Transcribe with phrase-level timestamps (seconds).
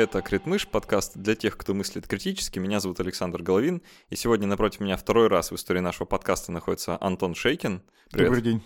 [0.00, 2.58] Это Критмыш, подкаст для тех, кто мыслит критически.
[2.58, 6.96] Меня зовут Александр Головин, и сегодня напротив меня второй раз в истории нашего подкаста находится
[6.98, 7.82] Антон Шейкин.
[8.10, 8.28] Привет.
[8.28, 8.62] Добрый день.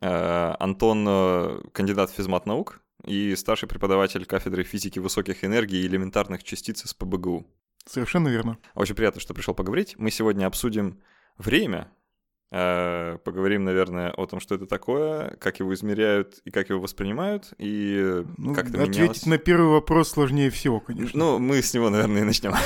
[0.00, 6.42] Э, Антон э, кандидат физмат наук и старший преподаватель кафедры физики высоких энергий и элементарных
[6.42, 7.46] частиц с ПБГУ.
[7.84, 8.56] Совершенно верно.
[8.74, 9.94] Очень приятно, что пришел поговорить.
[9.98, 11.02] Мы сегодня обсудим
[11.36, 11.92] время,
[12.50, 18.24] поговорим, наверное, о том, что это такое, как его измеряют и как его воспринимают, и
[18.38, 19.26] ну, как это ответить менялось.
[19.26, 21.18] На первый вопрос сложнее всего, конечно.
[21.18, 22.54] Ну, мы с него, наверное, и начнем.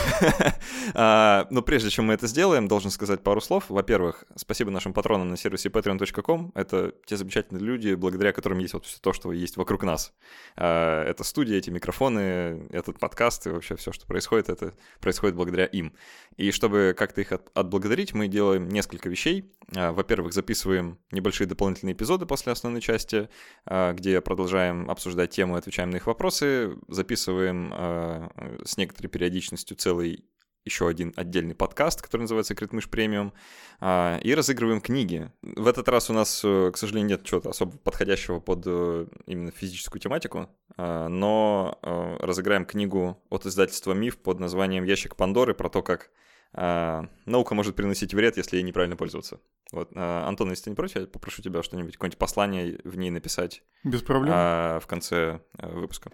[0.94, 3.64] А, но прежде чем мы это сделаем, должен сказать пару слов.
[3.68, 6.52] Во-первых, спасибо нашим патронам на сервисе patreon.com.
[6.54, 10.12] Это те замечательные люди, благодаря которым есть вот все то, что есть вокруг нас.
[10.56, 15.66] А, это студия, эти микрофоны, этот подкаст и вообще все, что происходит, это происходит благодаря
[15.66, 15.94] им.
[16.36, 19.50] И чтобы как-то их отблагодарить, мы делаем несколько вещей.
[19.76, 23.28] А, во-первых, записываем небольшие дополнительные эпизоды после основной части,
[23.64, 26.76] а, где продолжаем обсуждать тему и отвечаем на их вопросы.
[26.88, 28.30] Записываем а,
[28.64, 30.24] с некоторой периодичностью целый
[30.64, 33.32] еще один отдельный подкаст, который называется «Критмыш премиум»,
[33.80, 35.28] и разыгрываем книги.
[35.42, 39.50] В этот раз у нас, э, к сожалению, нет чего-то особо подходящего под э, именно
[39.50, 45.82] физическую тематику, но э, разыграем книгу от издательства «Миф» под названием «Ящик Пандоры» про то,
[45.82, 46.12] как
[46.54, 49.40] наука может приносить вред, если ей неправильно пользоваться.
[49.72, 53.10] Вот, а, Антон, если ты не против, я попрошу тебя что-нибудь, какое-нибудь послание в ней
[53.10, 53.62] написать.
[53.84, 54.32] Без проблем.
[54.36, 56.12] А, в конце а, выпуска.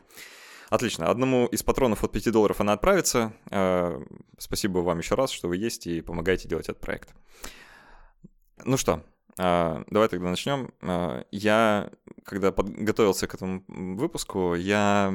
[0.70, 1.11] Отлично.
[1.11, 3.33] Одному из патронов от 5 долларов она отправится.
[3.50, 4.00] А,
[4.39, 7.14] спасибо вам еще раз, что вы есть и помогаете делать этот проект.
[8.64, 9.02] Ну что, а,
[9.39, 10.72] давай тогда начнем.
[10.83, 11.91] А, я,
[12.25, 15.14] когда подготовился к этому выпуску, я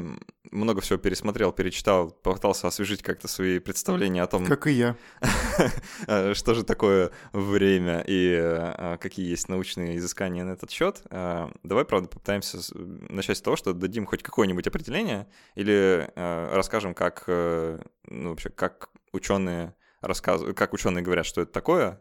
[0.50, 4.46] много всего пересмотрел, перечитал, попытался освежить как-то свои представления о том...
[4.46, 4.96] Как и я.
[6.34, 11.02] Что же такое время и а, какие есть научные изыскания на этот счет.
[11.12, 18.30] Давай, правда, попытаемся начать с того, что дадим хоть какое-нибудь определение или расскажем, как, ну,
[18.30, 22.00] вообще, как ученые рассказывают, как ученые говорят, что это такое,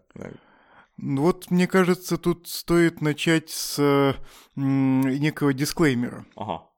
[1.03, 4.17] вот, мне кажется, тут стоит начать с
[4.55, 6.25] некого дисклеймера.
[6.37, 6.69] Ага.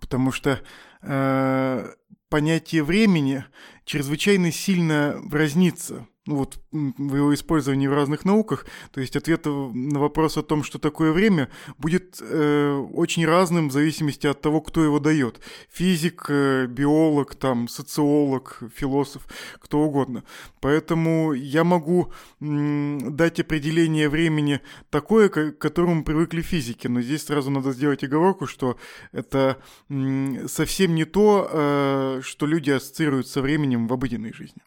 [0.00, 0.60] Потому что
[1.02, 1.92] э,
[2.28, 3.44] понятие времени
[3.84, 9.98] чрезвычайно сильно разнится ну вот в его использовании в разных науках, то есть ответ на
[9.98, 14.84] вопрос о том, что такое время, будет э, очень разным в зависимости от того, кто
[14.84, 15.40] его дает.
[15.70, 19.26] Физик, э, биолог, там, социолог, философ,
[19.58, 20.22] кто угодно.
[20.60, 24.60] Поэтому я могу э, дать определение времени
[24.90, 28.76] такое, к которому привыкли физики, но здесь сразу надо сделать оговорку, что
[29.12, 29.56] это
[29.88, 34.60] э, совсем не то, э, что люди ассоциируют со временем в обыденной жизни.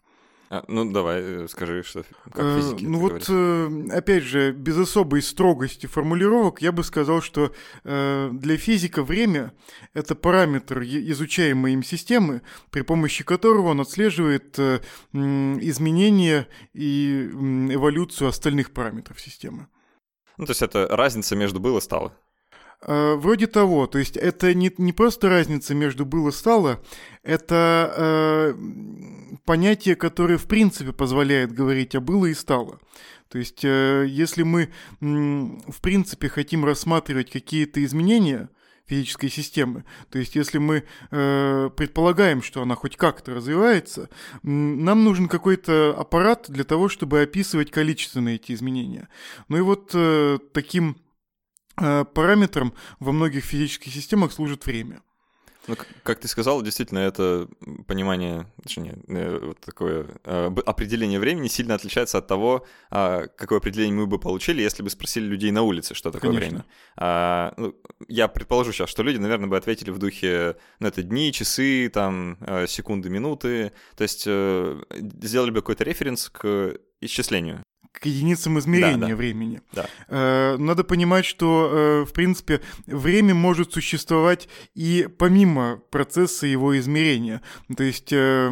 [0.52, 4.76] А, ну, давай, э, скажи, что как э, физики Ну вот, э, опять же, без
[4.76, 7.54] особой строгости формулировок, я бы сказал, что
[7.84, 9.54] для физика время—
[9.94, 14.58] это параметр изучаемой им системы, при помощи которого он отслеживает
[15.14, 17.30] изменения и
[17.70, 19.68] эволюцию остальных параметров системы.
[20.36, 22.12] Ну, то есть это разница между было и стало?
[22.84, 26.80] Э, вроде того, то есть это не, не просто разница между было-стало,
[27.22, 28.54] это э,
[29.44, 32.80] понятие, которое в принципе позволяет говорить о было и стало.
[33.28, 38.48] То есть э, если мы в принципе хотим рассматривать какие-то изменения
[38.84, 40.82] физической системы, то есть если мы
[41.12, 44.10] э, предполагаем, что она хоть как-то развивается,
[44.42, 49.08] нам нужен какой-то аппарат для того, чтобы описывать количественные эти изменения.
[49.46, 50.96] Ну и вот э, таким
[52.14, 55.02] параметром во многих физических системах служит время.
[55.68, 57.48] Ну, как ты сказал, действительно, это
[57.86, 63.94] понимание, точнее, э, вот такое э, определение времени сильно отличается от того, а, какое определение
[63.94, 66.48] мы бы получили, если бы спросили людей на улице, что такое Конечно.
[66.48, 66.64] время.
[66.96, 67.76] А, ну,
[68.08, 72.38] я предположу сейчас, что люди, наверное, бы ответили в духе, ну, это дни, часы, там,
[72.66, 77.62] секунды, минуты, то есть сделали бы какой-то референс к исчислению
[77.92, 79.16] к единицам измерения да, да.
[79.16, 79.60] времени.
[79.72, 79.86] Да.
[80.08, 87.42] Э, надо понимать, что, э, в принципе, время может существовать и помимо процесса его измерения.
[87.76, 88.50] То есть э,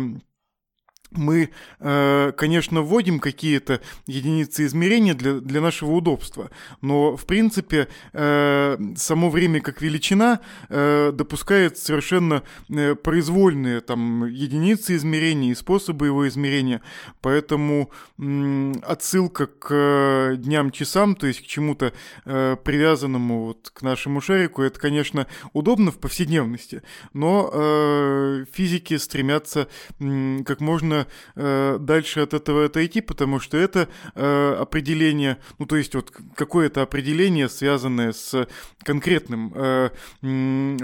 [1.11, 8.77] мы, э, конечно, вводим какие-то единицы измерения для, для нашего удобства, но, в принципе, э,
[8.97, 12.43] само время как величина э, допускает совершенно
[13.03, 16.81] произвольные там, единицы измерения и способы его измерения,
[17.21, 17.91] поэтому
[18.83, 21.93] отсылка к дням, часам, то есть к чему-то
[22.25, 26.83] привязанному вот к нашему шарику, это, конечно, удобно в повседневности,
[27.13, 29.69] но физики стремятся
[30.45, 31.00] как можно
[31.37, 36.83] э, дальше от этого отойти, потому что это э, определение, ну то есть вот какое-то
[36.83, 38.47] определение, связанное с
[38.83, 39.91] конкретным э,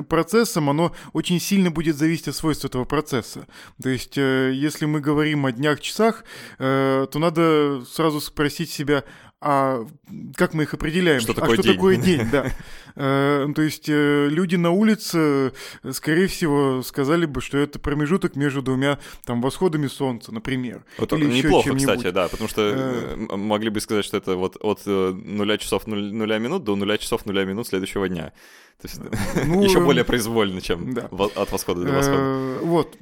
[0.08, 3.46] процессом, оно очень сильно будет зависеть от свойств этого процесса.
[3.82, 6.24] То есть э, если мы говорим о днях, часах,
[6.58, 9.04] э, то надо сразу спросить себя,
[9.40, 9.86] а
[10.34, 11.20] как мы их определяем?
[11.20, 11.74] Что а такое что день?
[11.74, 12.50] такое день, да.
[12.94, 15.52] Э, То есть э, люди на улице,
[15.82, 20.84] э, скорее всего, сказали бы, что это промежуток между двумя там восходами солнца, например.
[20.96, 25.58] Вот или неплохо, кстати, да, потому что могли бы сказать, что это вот от нуля
[25.58, 28.32] часов нуля минут до нуля часов нуля минут следующего дня.
[28.80, 29.00] То есть
[29.46, 32.58] Ну, еще более произвольно, чем от восхода до восхода.
[32.62, 32.96] Вот.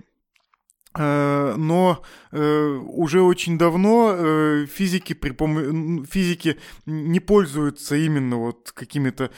[0.96, 6.56] Э, Но э, уже очень давно э, физики при помо- физики
[6.86, 9.30] не пользуются именно вот какими-то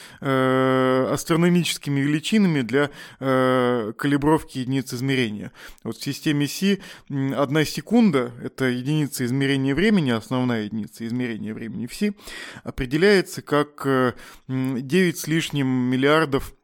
[1.13, 5.53] астрономическими величинами для калибровки единиц измерения.
[5.85, 6.81] Вот в системе Си
[7.37, 12.13] одна секунда— это единица измерения времени, основная единица измерения времени в Си,
[12.65, 14.13] определяется как э,
[14.49, 16.55] м, 9 с лишним миллиардов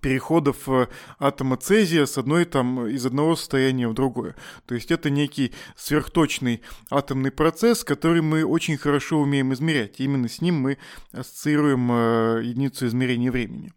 [0.00, 4.34] переходов э, атома цезия с одной там из одного состояния в другое.
[4.66, 10.00] То есть это некий сверхточный атомный процесс, который мы очень хорошо умеем измерять.
[10.00, 10.78] Именно с ним мы
[11.12, 13.72] ассоциируем э, единицу измерения времени.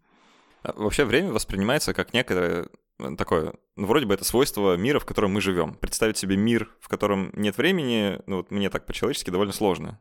[0.62, 2.68] А Вообще время воспринимается как некое
[2.98, 5.74] э, такое, ну, вроде бы это свойство мира, в котором мы живем.
[5.74, 10.00] Представить себе мир, в котором нет времени, ну, вот мне так по-человечески довольно сложно.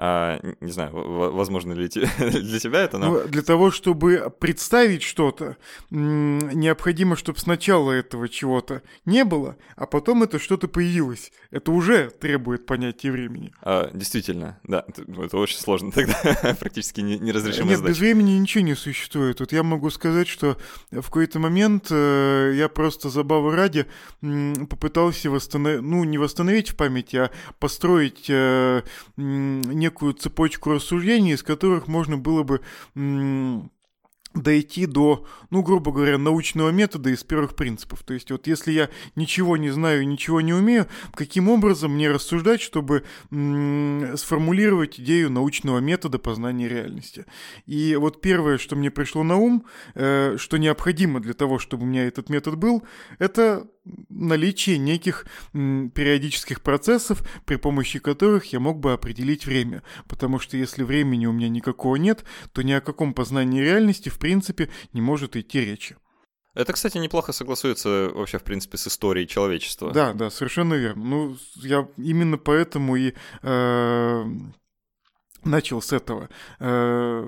[0.00, 0.92] А, не знаю,
[1.32, 3.10] возможно ли те- для тебя это, но...
[3.10, 5.56] Ну, для того, чтобы представить что-то,
[5.90, 11.32] необходимо, чтобы сначала этого чего-то не было, а потом это что-то появилось.
[11.50, 13.52] Это уже требует понятия времени.
[13.62, 16.14] А, действительно, да, это, ну, это очень сложно тогда,
[16.60, 17.98] практически не- неразрешимая Нет, без задача.
[18.00, 19.40] времени ничего не существует.
[19.40, 20.56] Вот я могу сказать, что
[20.90, 23.86] в какой-то момент э, я просто забавы ради
[24.70, 28.82] попытался восстановить, ну, не восстановить в памяти, а построить э,
[29.16, 32.60] м, некую цепочку рассуждений, из которых можно было бы
[34.34, 38.02] дойти до, ну, грубо говоря, научного метода из первых принципов.
[38.04, 42.60] То есть вот если я ничего не знаю ничего не умею, каким образом мне рассуждать,
[42.60, 47.24] чтобы м, сформулировать идею научного метода познания реальности.
[47.66, 49.64] И вот первое, что мне пришло на ум,
[49.94, 52.82] э, что необходимо для того, чтобы у меня этот метод был,
[53.18, 53.66] это
[54.08, 59.82] наличие неких периодических процессов, при помощи которых я мог бы определить время.
[60.08, 64.18] Потому что если времени у меня никакого нет, то ни о каком познании реальности, в
[64.18, 65.96] принципе, не может идти речи.
[66.54, 69.92] Это, кстати, неплохо согласуется вообще, в принципе, с историей человечества.
[69.92, 71.04] Да, да, совершенно верно.
[71.04, 74.24] Ну, я именно поэтому и э,
[75.44, 76.28] начал с этого.
[76.60, 77.24] Э,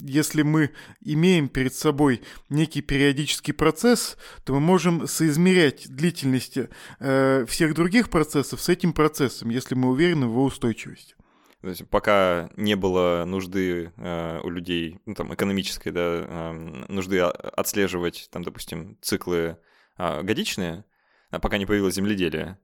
[0.00, 0.70] Если мы
[1.00, 6.68] имеем перед собой некий периодический процесс, то мы можем соизмерять длительности
[7.00, 11.14] э, всех других процессов с этим процессом, если мы уверены в его устойчивости.
[11.60, 17.20] То есть пока не было нужды э, у людей, ну там экономической, да, эм, нужды
[17.20, 19.58] отслеживать, там, допустим, циклы
[19.96, 20.84] а, годичные,
[21.30, 22.58] а пока не появилось земледелие,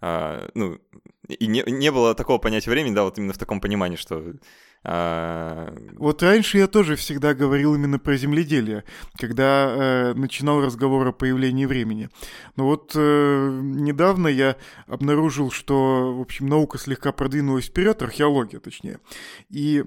[0.00, 0.78] а, ну,
[1.28, 4.22] и не, не было такого понятия времени, да, вот именно в таком понимании, что
[4.86, 8.84] а, Вот раньше я тоже всегда говорил именно про земледелие,
[9.18, 12.10] когда э, начинал разговор о появлении времени.
[12.56, 18.98] Но вот э, недавно я обнаружил, что, в общем, наука слегка продвинулась вперед, археология точнее.
[19.48, 19.84] И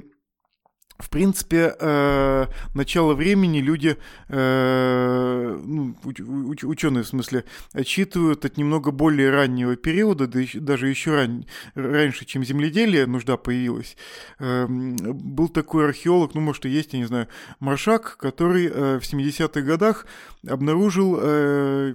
[1.00, 3.98] в принципе, э, начало времени люди,
[4.30, 10.88] э, ну, уч- уч- ученые в смысле, отсчитывают от немного более раннего периода, да даже
[10.88, 13.96] еще ран- раньше, чем земледелие, нужда появилась.
[14.40, 17.28] Эм, был такой археолог, ну, может, и есть, я не знаю,
[17.60, 20.08] Маршак, который э, в 70-х годах
[20.48, 21.94] обнаружил э,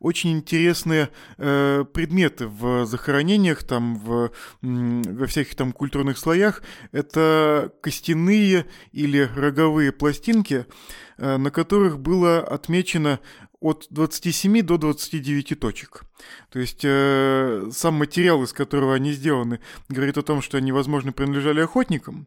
[0.00, 4.30] очень интересные предметы в захоронениях, там, в,
[4.62, 6.62] во всяких там культурных слоях.
[6.92, 10.66] Это костяные или роговые пластинки,
[11.16, 13.18] э, на которых было отмечено
[13.60, 16.02] от 27 до 29 точек.
[16.50, 21.12] То есть э, сам материал, из которого они сделаны, говорит о том, что они, возможно,
[21.12, 22.26] принадлежали охотникам.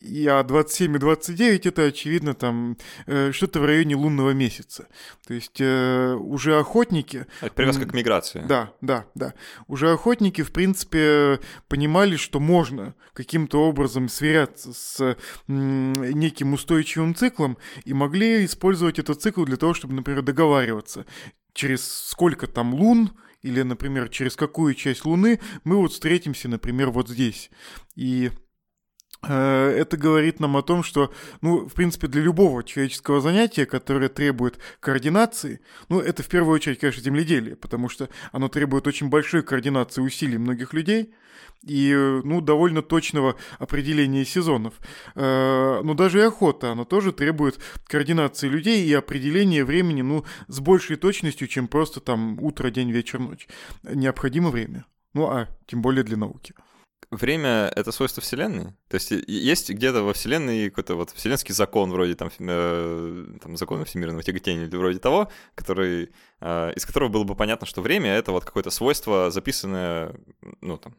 [0.00, 2.76] И, а 27 и 29 это, очевидно, там
[3.06, 4.88] э, что-то в районе лунного месяца.
[5.26, 7.26] То есть э, уже охотники...
[7.40, 8.44] это привязка к миграции.
[8.46, 9.34] Да, да, да.
[9.66, 15.16] Уже охотники, в принципе, понимали, что можно каким-то образом сверяться с
[15.48, 21.06] неким устойчивым циклом и могли использовать этот цикл для того, чтобы, например, договариваться,
[21.52, 23.10] через сколько там лун
[23.46, 27.50] или, например, через какую часть Луны мы вот встретимся, например, вот здесь.
[27.94, 28.30] И
[29.22, 34.58] это говорит нам о том, что, ну, в принципе, для любого человеческого занятия, которое требует
[34.80, 40.00] координации, ну, это в первую очередь, конечно, земледелие, потому что оно требует очень большой координации
[40.00, 41.14] усилий многих людей
[41.64, 41.92] и,
[42.24, 44.74] ну, довольно точного определения сезонов.
[45.14, 50.60] Э, но даже и охота, она тоже требует координации людей и определения времени, ну, с
[50.60, 53.48] большей точностью, чем просто там утро, день, вечер, ночь.
[53.82, 54.84] Необходимо время.
[55.14, 56.54] Ну, а тем более для науки
[57.10, 58.72] время— это свойство Вселенной?
[58.88, 63.84] То есть есть где-то во Вселенной какой-то вот вселенский закон вроде там, э, там закона
[63.84, 66.10] всемирного тяготения или вроде того, который,
[66.40, 70.14] э, из которого было бы понятно, что время— это вот какое-то свойство, записанное,
[70.60, 70.94] ну, там,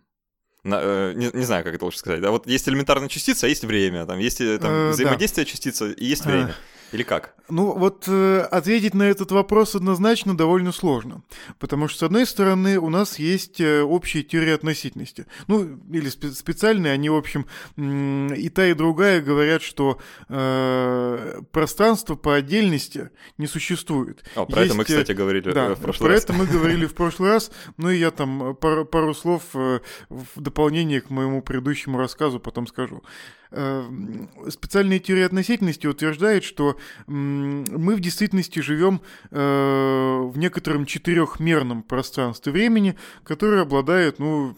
[0.64, 2.22] на, э, не, не знаю, как это лучше сказать.
[2.22, 5.52] Да, вот есть элементарная частица, а есть время, там есть э, там, э, взаимодействие да.
[5.52, 6.54] частицы и есть время.
[6.92, 7.36] Или как?
[7.50, 11.24] Ну, вот э, ответить на этот вопрос однозначно довольно сложно.
[11.60, 15.28] Потому что, с одной стороны, у нас есть э, общие теории относительности.
[15.48, 17.46] Ну, или спе- специальные, они, в общем,
[17.78, 24.26] э, и та, и другая говорят, что э, пространство по отдельности не существует.
[24.36, 26.24] О, про есть, это мы, кстати, говорили да, в прошлый про раз.
[26.24, 27.52] это мы говорили в прошлый раз.
[27.78, 33.04] Ну, и я там пару, пару слов в дополнение к моему предыдущему рассказу потом скажу.
[33.52, 36.78] Эм, специальные теории относительности утверждают, что
[37.08, 39.02] мы в действительности живем
[39.32, 44.58] э, в некотором четырехмерном пространстве времени, которое обладает, ну,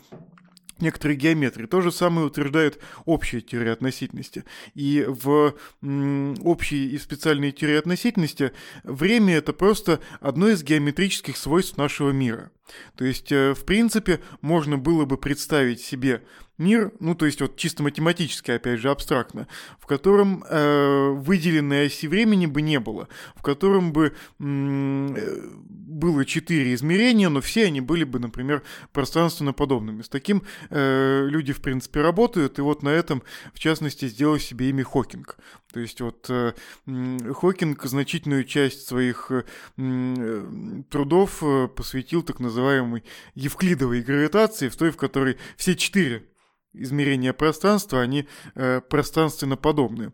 [0.81, 1.65] некоторой геометрии.
[1.65, 4.43] То же самое утверждает общая теория относительности.
[4.74, 8.53] И в общей и специальной теории относительности
[8.84, 12.51] время— это просто одно из геометрических свойств нашего мира.
[12.96, 16.24] То есть, э, в принципе, можно было бы представить себе
[16.60, 19.48] мир, ну то есть вот чисто математически, опять же, абстрактно,
[19.80, 25.50] в котором э, выделенной оси времени бы не было, в котором бы э,
[25.89, 28.62] было четыре измерения, но все они были бы, например,
[28.94, 30.01] пространственно подобными.
[30.01, 33.24] С таким э, люди, в принципе, работают, и вот на этом,
[33.54, 35.38] в частности, сделал себе имя Хокинг.
[35.72, 36.54] То есть вот э,
[36.86, 43.04] Хокинг значительную часть своих э, трудов э, посвятил так называемой
[43.36, 46.25] евклидовой гравитации, в той, в которой все четыре
[46.74, 50.14] измерения пространства, они э, пространственно подобны.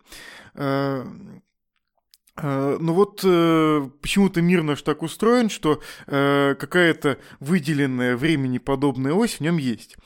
[0.54, 1.06] Э,
[2.38, 9.14] э, ну вот э, почему-то мир наш так устроен, что э, какая-то выделенная времени подобная
[9.14, 9.98] ось в нем есть.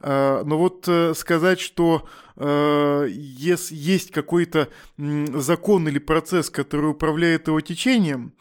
[0.00, 2.06] Э, но вот э, сказать, что
[2.36, 4.68] э, если есть какой-то
[4.98, 8.34] закон или процесс, который управляет его течением,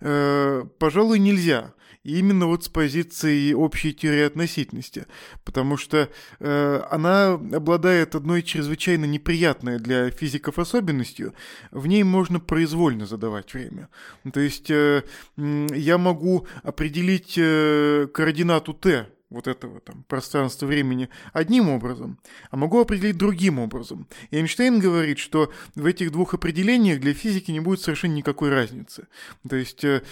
[0.00, 1.72] э, пожалуй, нельзя.
[2.06, 5.06] Именно вот с позиции общей теории относительности,
[5.44, 6.08] потому что
[6.38, 11.34] э, она обладает одной чрезвычайно неприятной для физиков особенностью.
[11.72, 13.88] В ней можно произвольно задавать время.
[14.32, 15.02] То есть э,
[15.36, 22.18] я могу определить э, координату t вот этого там пространства времени одним образом,
[22.50, 24.06] а могу определить другим образом.
[24.30, 29.08] И Эйнштейн говорит, что в этих двух определениях для физики не будет совершенно никакой разницы.
[29.48, 30.02] То есть э,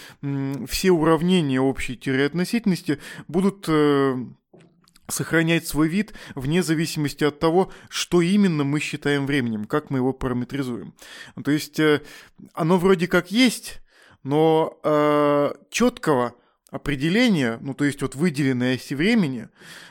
[0.67, 4.17] все уравнения общей теории относительности будут э,
[5.09, 10.13] сохранять свой вид вне зависимости от того, что именно мы считаем временем, как мы его
[10.13, 10.95] параметризуем.
[11.45, 12.03] То есть э,
[12.53, 13.81] оно вроде как есть,
[14.23, 16.35] но э, четкого
[16.75, 19.49] определение, ну то есть вот выделенной оси времени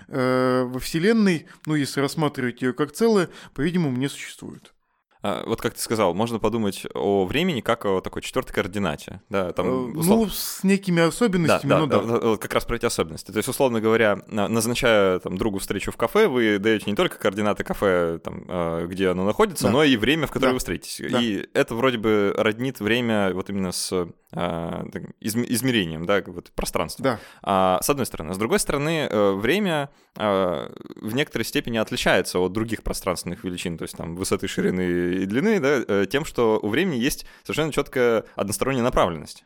[0.10, 4.74] э, во Вселенной, ну если рассматривать ее как целое, по-видимому, не существует.
[5.22, 9.22] А, вот как ты сказал, можно подумать о времени как о такой четвертой координате.
[9.30, 10.20] Да, там, э, услов...
[10.20, 12.20] Ну, с некими особенностями, да, ну да, да.
[12.20, 12.36] да.
[12.36, 13.32] Как раз про эти особенности.
[13.32, 17.64] То есть, условно говоря, назначая там, другу встречу в кафе, вы даете не только координаты
[17.64, 19.72] кафе, там, а, где оно находится, да.
[19.72, 20.54] но и время, в которое да.
[20.56, 21.10] вы встретитесь.
[21.10, 21.22] Да.
[21.22, 27.04] И это вроде бы роднит время вот именно с измерением, да, вот пространства.
[27.04, 27.20] Да.
[27.42, 28.34] А, с одной стороны.
[28.34, 33.98] С другой стороны, э, время в некоторой степени отличается от других пространственных величин, то есть
[33.98, 38.84] там высоты, ширины и длины, да, э, тем, что у времени есть совершенно четкая односторонняя
[38.84, 39.46] направленность.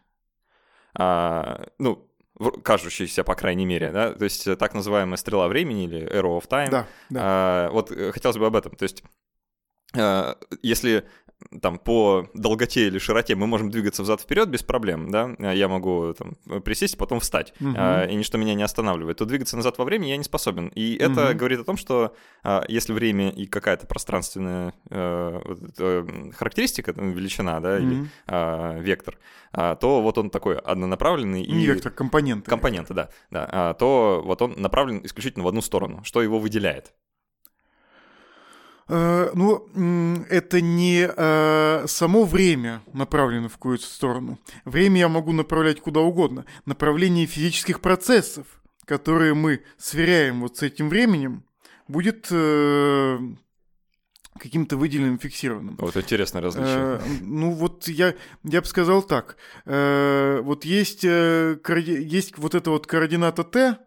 [0.94, 2.10] А, ну,
[2.64, 6.70] кажущаяся, по крайней мере, да, то есть так называемая стрела времени или arrow of time.
[6.70, 7.20] Да, да.
[7.24, 8.76] А, вот э, хотелось бы об этом.
[8.76, 9.04] То есть
[10.62, 11.08] если
[11.62, 16.14] там по долготе или широте мы можем двигаться взад вперед без проблем, да, я могу
[16.14, 17.74] там, присесть, потом встать, угу.
[17.78, 20.68] а, и ничто меня не останавливает, то двигаться назад во времени я не способен.
[20.70, 21.38] И это угу.
[21.38, 25.42] говорит о том, что а, если время и какая-то пространственная а,
[26.36, 27.84] характеристика, величина, да, угу.
[27.84, 29.18] или а, вектор,
[29.52, 31.44] а, то вот он такой однонаправленный.
[31.44, 31.66] И...
[31.66, 32.50] Вектор, компоненты.
[32.50, 36.94] Компоненты, да, да, а, то вот он направлен исключительно в одну сторону, что его выделяет.
[38.90, 39.68] Э, ну,
[40.30, 44.40] это не э, само время направлено в какую-то сторону.
[44.66, 46.46] Время я могу направлять куда угодно.
[46.66, 48.46] Направление физических процессов,
[48.86, 51.44] которые мы сверяем вот с этим временем,
[51.88, 53.20] будет э,
[54.40, 55.76] каким-то выделенным фиксированным.
[55.80, 56.76] Вот интересное различие.
[56.76, 58.14] Э, ну вот я,
[58.44, 59.36] я бы сказал так.
[59.66, 63.78] Э, вот есть, э, есть вот эта вот координата t,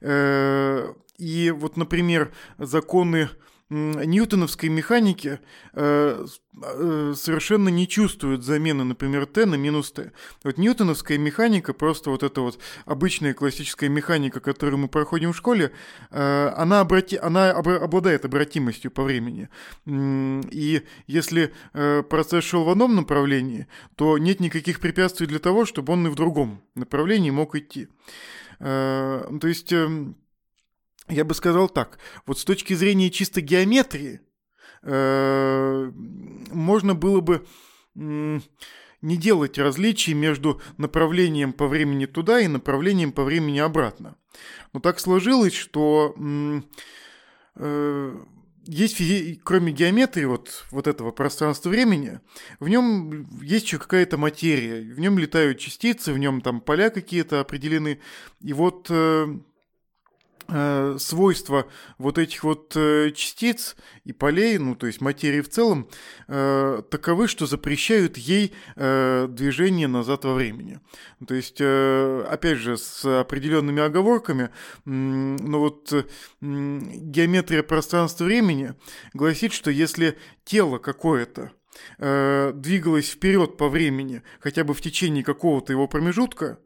[0.00, 3.30] э, и вот, например, законы
[3.68, 5.40] ньютоновской механики
[5.72, 6.24] э,
[6.62, 10.12] э, совершенно не чувствуют замены, например, t на минус t.
[10.44, 15.72] Вот ньютоновская механика, просто вот эта вот обычная классическая механика, которую мы проходим в школе,
[16.10, 17.16] э, она, обрати...
[17.16, 17.68] она об...
[17.68, 19.48] обладает обратимостью по времени.
[19.86, 21.52] И если
[22.08, 26.14] процесс шел в одном направлении, то нет никаких препятствий для того, чтобы он и в
[26.14, 27.88] другом направлении мог идти.
[28.58, 29.72] То есть...
[29.72, 30.14] Э,
[31.08, 34.20] я бы сказал так, вот с точки зрения чисто геометрии,
[34.82, 35.92] э,
[36.50, 37.46] можно было бы
[37.94, 44.16] не делать различий между направлением по времени туда и направлением по времени обратно.
[44.72, 46.14] Но так сложилось, что
[47.54, 48.16] э,
[48.66, 52.20] есть кроме геометрии вот, вот этого пространства-времени,
[52.58, 57.40] в нем есть еще какая-то материя, в нем летают частицы, в нем там поля какие-то
[57.40, 58.00] определены.
[58.42, 59.26] И вот Э,
[60.98, 61.66] свойства
[61.98, 65.88] вот этих вот э, частиц и полей, ну то есть материи в целом,
[66.28, 70.80] э, таковы, что запрещают ей движение назад во времени.
[71.26, 74.50] То есть, опять же, с определенными оговорками,
[74.84, 75.92] но вот
[76.40, 78.74] геометрия пространства-времени
[79.14, 81.52] гласит, что если тело какое-то
[81.98, 86.58] двигалось вперед по времени хотя бы в течение какого-то его промежутка,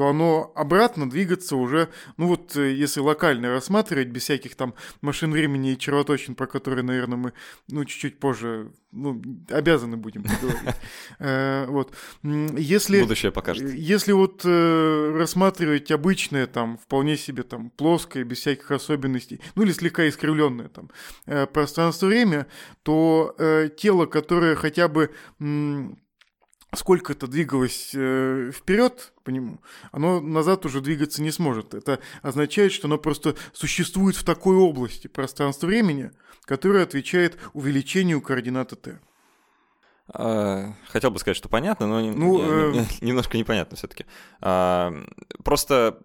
[0.00, 5.30] то оно обратно двигаться уже, ну вот э, если локально рассматривать, без всяких там машин
[5.30, 7.32] времени и червоточин, про которые, наверное, мы,
[7.68, 10.62] ну, чуть-чуть позже, ну, обязаны будем говорить.
[11.18, 11.94] Э, вот.
[12.22, 13.02] Если...
[13.02, 13.68] Будущее покажет.
[13.68, 19.72] Э, если вот рассматривать обычное там, вполне себе там, плоское, без всяких особенностей, ну или
[19.72, 20.88] слегка искривленное там,
[21.52, 22.46] пространство-время,
[22.82, 23.36] то
[23.76, 25.10] тело, которое хотя бы
[26.74, 29.60] сколько это двигалось э, вперед по нему,
[29.92, 31.74] оно назад уже двигаться не сможет.
[31.74, 36.10] Это означает, что оно просто существует в такой области пространства-времени,
[36.44, 39.00] которая отвечает увеличению координаты t.
[40.12, 42.84] А, хотел бы сказать, что понятно, но ну, э...
[43.00, 44.06] немножко непонятно все-таки.
[44.40, 44.92] А,
[45.44, 46.02] просто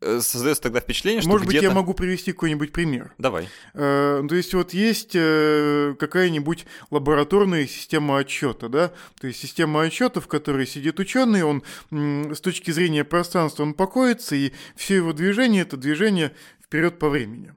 [0.00, 3.14] создается тогда впечатление, что Может быть, я могу привести какой-нибудь пример.
[3.18, 3.48] Давай.
[3.74, 10.20] Э, то есть вот есть э, какая-нибудь лабораторная система отчета, да, то есть система отчета,
[10.20, 15.62] в которой сидит ученый, он с точки зрения пространства он покоится, и все его движение
[15.62, 16.32] это движение
[16.62, 17.54] вперед по времени.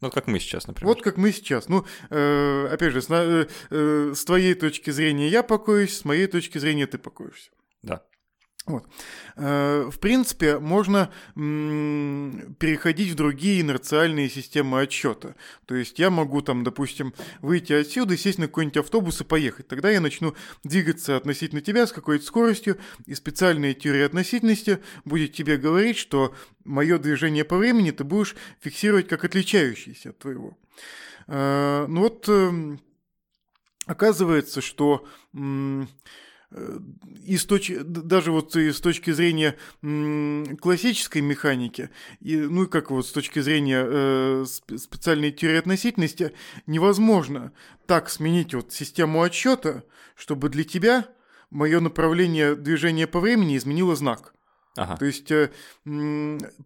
[0.00, 0.94] Ну, как мы сейчас, например.
[0.94, 1.68] Вот как мы сейчас.
[1.68, 6.28] Ну, э, опять же, с, э, э, с твоей точки зрения я покоюсь, с моей
[6.28, 7.50] точки зрения ты покоишься.
[7.82, 8.04] Да.
[8.68, 8.86] Вот.
[9.36, 15.36] Э, в принципе, можно переходить в другие инерциальные системы отсчета.
[15.64, 19.66] То есть я могу там, допустим, выйти отсюда, сесть на какой-нибудь автобус и поехать.
[19.66, 22.76] Тогда я начну двигаться относительно тебя с какой-то скоростью,
[23.06, 29.08] и специальная теория относительности будет тебе говорить, что мое движение по времени ты будешь фиксировать
[29.08, 30.58] как отличающееся от твоего.
[31.26, 32.80] Э, ну вот эм,
[33.86, 35.08] оказывается, что
[37.24, 37.70] и с точ...
[37.78, 39.56] даже вот и с точки зрения
[40.60, 46.32] классической механики, и, ну и как вот с точки зрения э, специальной теории относительности,
[46.66, 47.52] невозможно
[47.86, 49.84] так сменить вот систему отсчета,
[50.14, 51.08] чтобы для тебя
[51.50, 54.32] мое направление движения по времени изменило знак.
[54.78, 54.96] Ага.
[54.96, 55.50] То есть э,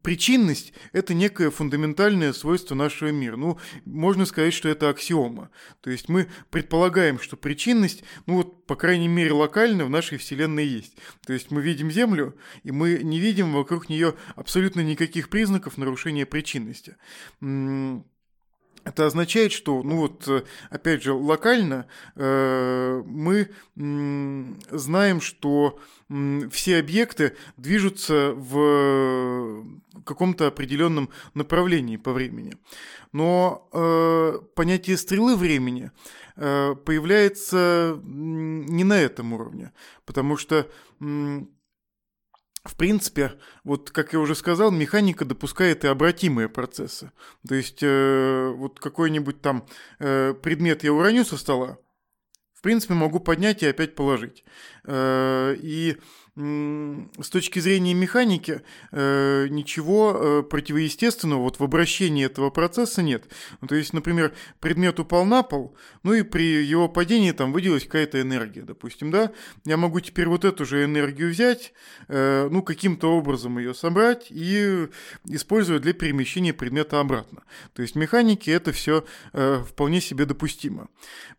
[0.03, 3.37] причинность– это некое фундаментальное свойство нашего мира.
[3.37, 5.51] Ну, можно сказать, что это аксиома.
[5.81, 10.67] То есть мы предполагаем, что причинность, ну вот, по крайней мере, локально в нашей Вселенной
[10.67, 10.97] есть.
[11.27, 16.27] То есть мы видим Землю, и мы не видим вокруг нее абсолютно никаких признаков нарушения
[16.27, 16.97] причинности.
[18.85, 26.49] Это означает, что, ну вот, э, опять же, локально э, мы э, знаем, что э,
[26.51, 29.65] все объекты движутся в
[30.05, 32.57] каком-то определенном направлении по времени.
[33.13, 35.91] Но э, понятие стрелы времени
[36.37, 39.73] э, появляется не на этом уровне,
[40.07, 40.67] потому что
[41.01, 41.41] э,
[42.65, 43.33] в принципе,
[43.65, 47.11] вот как я уже сказал, механика допускает и обратимые процессы.
[47.47, 49.67] То есть э, вот какой-нибудь там
[49.99, 51.79] э, предмет я уроню со стола,
[52.55, 54.45] в принципе, могу поднять и опять положить.
[54.85, 55.97] Э, и
[56.35, 63.25] с точки зрения механики э, ничего э, противоестественного вот в обращении этого процесса нет.
[63.61, 67.85] Ну, то есть, например, предмет упал на пол, ну и при его падении там выделилась
[67.85, 69.33] какая-то энергия, допустим, да,
[69.67, 71.75] я могу теперь вот эту же энергию взять,
[72.09, 74.89] э, ну, каким-то образом ее собрать и
[75.27, 77.43] использовать для перемещения предмета обратно.
[77.75, 80.89] То есть, механики это все вполне себе допустимо.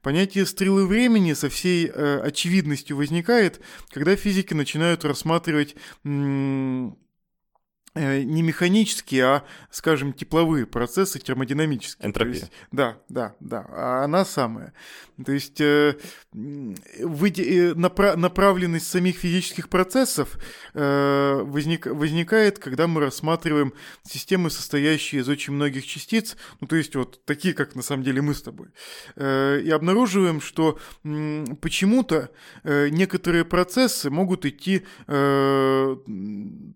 [0.02, 6.92] Понятие стрелы времени со всей очевидностью возникает, когда физики начинают начинают рассматривать Э,
[7.96, 12.08] не механические, а, скажем, тепловые процессы термодинамические.
[12.08, 12.34] Энтропия.
[12.34, 14.74] Есть, да, да, да, а она самая.
[15.24, 15.96] То есть э,
[16.34, 20.38] э, напра направленность самих физических процессов
[20.74, 26.96] э, возник возникает, когда мы рассматриваем системы, состоящие из очень многих частиц, ну то есть
[26.96, 28.70] вот такие, как на самом деле мы с тобой,
[29.16, 32.32] э, и обнаруживаем, что э, почему-то
[32.64, 35.98] э, некоторые процессы могут идти э,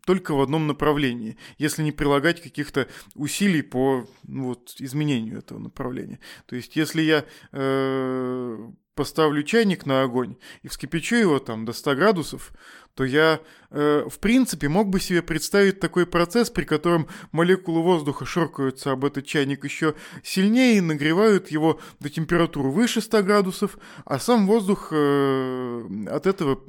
[0.05, 5.59] только в одном направлении направлении, если не прилагать каких-то усилий по ну, вот, изменению этого
[5.59, 6.19] направления.
[6.45, 11.95] То есть, если я э, поставлю чайник на огонь и вскипячу его там до 100
[11.95, 12.51] градусов,
[12.97, 18.25] то я, э, в принципе, мог бы себе представить такой процесс, при котором молекулы воздуха
[18.25, 24.17] шоркаются об этот чайник еще сильнее и нагревают его до температуры выше 100 градусов, а
[24.17, 26.59] сам воздух э, от этого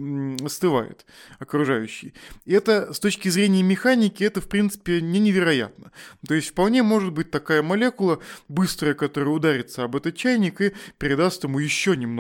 [0.45, 1.07] остывает,
[1.39, 2.13] окружающий.
[2.45, 5.93] И это, с точки зрения механики, это, в принципе, не невероятно.
[6.27, 11.45] То есть, вполне может быть такая молекула, быстрая, которая ударится об этот чайник и передаст
[11.45, 12.18] ему еще немного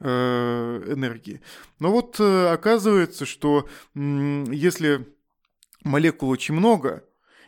[0.00, 1.40] э, энергии.
[1.78, 5.06] Но вот э, оказывается, что если
[5.82, 7.04] молекул очень много,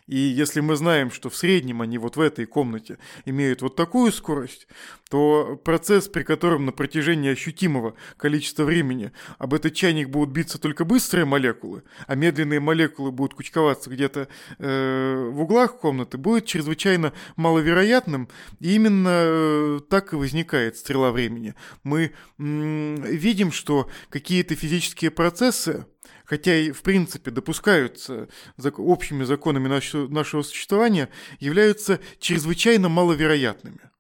[0.07, 4.13] и если мы знаем, что в среднем они вот в этой комнате имеют вот такую
[4.13, 4.69] скорость,
[5.11, 10.85] то процесс, при котором на протяжении ощутимого количества времени об этот чайник будут биться только
[10.85, 18.29] быстрые молекулы, а медленные молекулы будут кучковаться где-то э, в углах комнаты, будет чрезвычайно маловероятным.
[18.61, 21.55] И именно э, так и возникает стрела времени.
[21.83, 25.87] Мы э, видим, что какие-то физические процессы,
[26.27, 28.29] хотя и в принципе допускаются
[28.77, 31.09] общими законами нашего, нашего существования,
[31.39, 33.91] являются чрезвычайно маловероятными.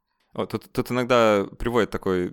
[0.51, 2.31] Тут, тут иногда приводят такой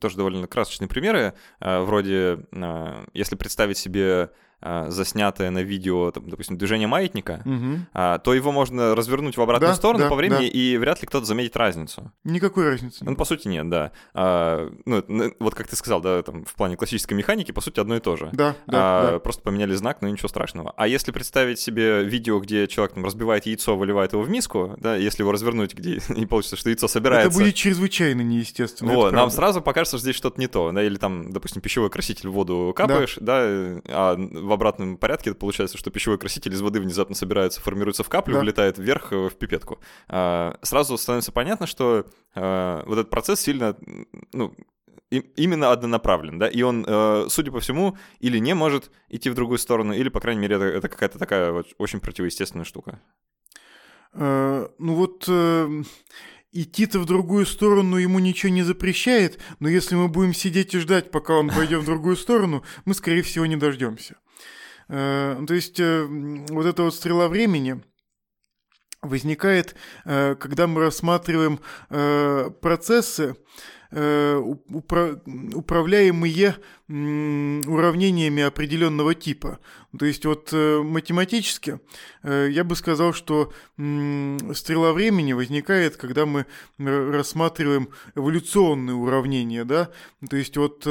[0.00, 6.58] тоже довольно красочные примеры, э, вроде э, если представить себе заснятое на видео, там, допустим,
[6.58, 7.86] движение маятника, угу.
[7.92, 10.46] а, то его можно развернуть в обратную да, сторону да, по времени, да.
[10.46, 12.12] и вряд ли кто-то заметит разницу.
[12.24, 13.04] Никакой разницы.
[13.04, 13.92] Ну, по сути, нет, да.
[14.14, 17.96] А, ну, вот как ты сказал, да, там, в плане классической механики, по сути, одно
[17.96, 18.30] и то же.
[18.32, 19.18] Да, да, а, да.
[19.20, 20.74] Просто поменяли знак, но ничего страшного.
[20.76, 24.96] А если представить себе видео, где человек там разбивает яйцо, выливает его в миску, да,
[24.96, 27.28] если его развернуть, где не получится, что яйцо собирается...
[27.28, 28.92] Это будет чрезвычайно неестественно.
[28.92, 32.28] Вот, нам сразу покажется, что здесь что-то не то, да, или там, допустим, пищевой краситель
[32.28, 34.16] в воду капаешь, да, да а
[34.48, 38.34] в обратном порядке это получается, что пищевой краситель из воды внезапно собирается, формируется в каплю,
[38.34, 38.40] да.
[38.40, 39.78] вылетает вверх э, в пипетку.
[40.08, 43.76] А, сразу становится понятно, что а, вот этот процесс сильно,
[44.32, 44.54] ну,
[45.10, 49.58] именно однонаправлен, да, и он, э, судя по всему, или не может идти в другую
[49.58, 53.00] сторону, или, по крайней мере, это, это какая-то такая вот очень противоестественная штука.
[54.12, 55.82] Э, ну вот э,
[56.52, 61.10] идти-то в другую сторону ему ничего не запрещает, но если мы будем сидеть и ждать,
[61.10, 64.16] пока он пойдет в другую сторону, мы, скорее всего, не дождемся.
[64.88, 66.06] Э, то есть э,
[66.48, 67.80] вот эта вот стрела времени
[69.02, 71.60] возникает, э, когда мы рассматриваем
[72.60, 73.36] процессы,
[73.90, 76.56] управляемые
[76.88, 79.60] уравнениями определенного типа.
[79.98, 81.80] То есть вот математически
[82.22, 86.44] я бы сказал, что стрела времени возникает, когда мы
[86.76, 89.88] рассматриваем эволюционные уравнения, да,
[90.28, 90.86] то есть вот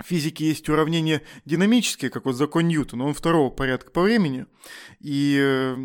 [0.00, 4.46] в физике есть уравнения динамические, как вот закон Ньютона, он второго порядка по времени,
[5.00, 5.76] и э,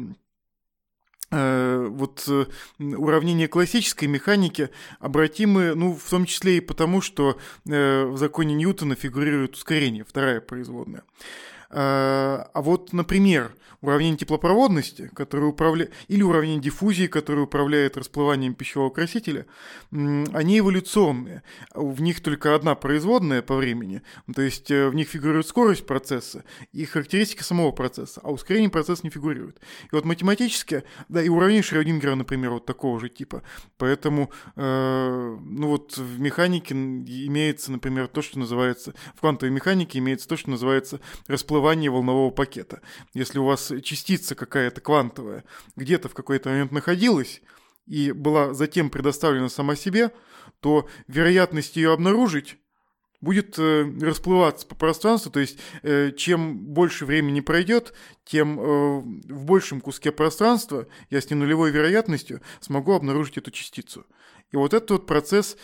[1.32, 2.46] э вот э,
[2.80, 9.56] уравнения классической механики обратимы, ну, в том числе и потому, что в законе Ньютона фигурирует
[9.56, 11.04] ускорение, вторая производная.
[11.74, 15.90] Э, а вот, например, уравнение теплопроводности, которое управля...
[16.08, 19.46] или уравнение диффузии, которое управляет расплыванием пищевого красителя,
[19.92, 21.44] они эволюционные.
[21.74, 24.02] В них только одна производная по времени,
[24.34, 29.02] то есть э, в них фигурирует скорость процесса и характеристика самого процесса, а ускорение процесса
[29.04, 29.60] не фигурирует.
[29.92, 33.44] И вот математически, да, и уравнение Шрёдингера, например, вот такого же типа.
[33.78, 40.28] Поэтому, э, ну вот в механике имеется, например, то, что называется, в квантовой механике имеется
[40.30, 42.82] то, что называется расплывание расплывание волнового пакета.
[43.14, 45.44] Если у вас частица какая-то квантовая
[45.76, 47.42] где-то в какой-то момент находилась
[47.88, 50.12] и была затем предоставлена сама себе,
[50.60, 52.58] то вероятность ее обнаружить
[53.22, 57.94] будет э, расплываться по пространству, то есть э, чем больше времени пройдет,
[58.26, 59.00] тем э,
[59.34, 64.06] в большем куске пространства я с ненулевой вероятностью смогу обнаружить эту частицу.
[64.52, 65.58] И вот этот вот процесс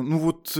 [0.00, 0.58] ну вот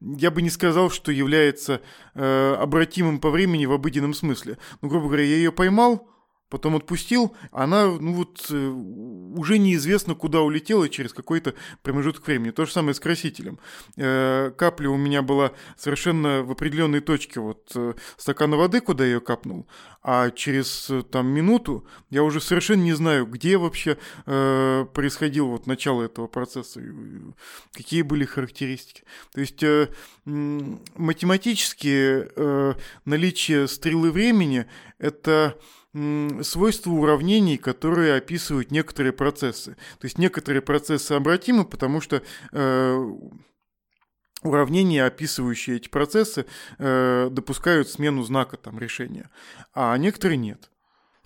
[0.00, 1.82] я бы не сказал, что является
[2.14, 4.58] обратимым по времени в обыденном смысле.
[4.80, 6.08] Ну, грубо говоря, я ее поймал,
[6.48, 12.50] потом отпустил, она, ну вот, э, уже неизвестно, куда улетела через какой-то промежуток времени.
[12.50, 13.58] То же самое с красителем.
[13.96, 19.10] Э, капля у меня была совершенно в определенной точке вот э, стакана воды, куда я
[19.14, 19.68] ее капнул,
[20.02, 26.28] а через там минуту я уже совершенно не знаю, где вообще происходило вот начало этого
[26.28, 26.80] процесса,
[27.72, 29.02] какие были характеристики.
[29.32, 29.64] То есть
[30.24, 32.28] математически
[33.04, 34.66] наличие стрелы времени–
[34.98, 35.58] это
[36.42, 39.76] свойства уравнений, которые описывают некоторые процессы.
[39.98, 43.12] То есть некоторые процессы обратимы, потому что э,
[44.42, 46.46] уравнения, описывающие эти процессы,
[46.78, 49.30] э, допускают смену знака там, решения,
[49.74, 50.70] а некоторые нет.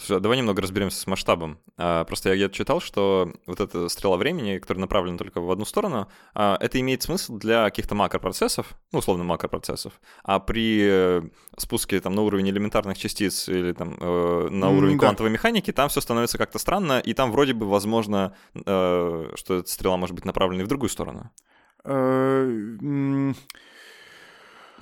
[0.02, 1.60] Слушай, а давай немного разберемся с масштабом.
[1.76, 5.64] А, просто я где-то читал, что вот эта стрела времени, которая направлена только в одну
[5.64, 9.92] сторону, а, это имеет смысл для каких-то макропроцессов, ну, условно, макропроцессов,
[10.24, 11.22] а при э,
[11.56, 15.34] спуске там на уровень элементарных частиц или там э, на уровень mm, квантовой да.
[15.34, 19.96] механики, там все становится как-то странно, и там вроде бы возможно, э, что эта стрела
[19.96, 21.30] может быть направлена и в другую сторону.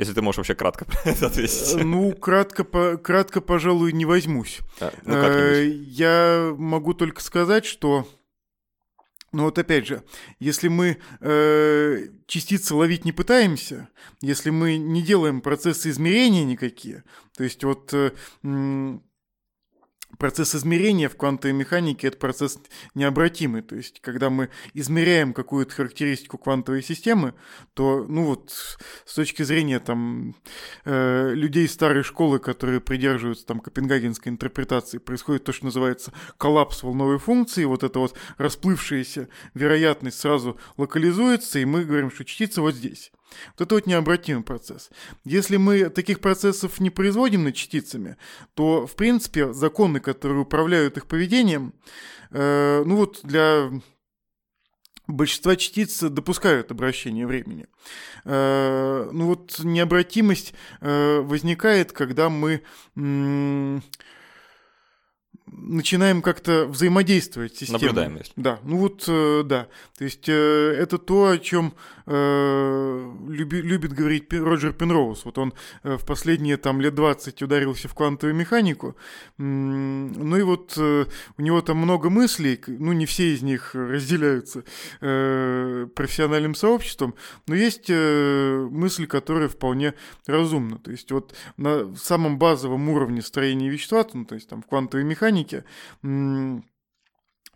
[0.01, 1.75] Если ты можешь вообще кратко ответить.
[1.75, 2.65] Э, ну, кратко,
[2.97, 4.61] кратко, пожалуй, не возьмусь.
[4.81, 8.09] А, ну, э, Я могу только сказать, что
[9.33, 10.03] но вот опять же,
[10.41, 13.89] если мы э, частицы ловить не пытаемся,
[14.23, 17.05] если мы не делаем процессы измерения никакие,
[17.37, 18.11] то есть вот э,
[20.21, 22.59] Процесс измерения в квантовой механике– это процесс
[22.95, 23.63] необратимый.
[23.63, 27.33] То есть, когда мы измеряем какую-то характеристику квантовой системы,
[27.73, 28.53] то, ну вот,
[29.07, 30.37] с точки зрения там,
[30.85, 37.19] э, людей старой школы, которые придерживаются там копенгагенской интерпретации, происходит то, что называется коллапс волновой
[37.19, 37.65] функции.
[37.65, 43.11] Вот эта вот расплывшаяся вероятность сразу локализуется, и мы говорим, что частица вот здесь.
[43.57, 44.91] Вот это вот необратимый процесс.
[45.25, 48.17] Если мы таких процессов не производим над частицами,
[48.55, 51.75] то, в принципе, законы, которые управляют их поведением,
[52.31, 53.71] э, ну вот для
[55.07, 57.67] большинства частиц допускают обращение времени.
[58.25, 62.63] Э, ну вот необратимость э, возникает, когда мы...
[62.97, 63.83] М-
[65.53, 67.81] начинаем как-то взаимодействовать с системой.
[67.81, 68.33] Наблюдаем, если.
[68.37, 69.69] Да, ну вот, э, да.
[69.99, 70.33] То есть э,
[70.79, 71.75] это то, о чем
[72.07, 75.25] э, люби, любит говорить Роджер Пенроуз.
[75.25, 78.97] Вот он в последние там лет 20 ударился в квантовую механику.
[79.39, 84.65] Ну и вот у него там много мыслей, ну не все из них разделяются
[85.01, 87.15] профессиональным сообществом,
[87.47, 89.95] но есть мысли, которые вполне
[90.27, 90.79] разумны.
[90.79, 95.05] То есть вот на самом базовом уровне строения вещества, ну, то есть там в квантовой
[95.05, 95.65] механике, механике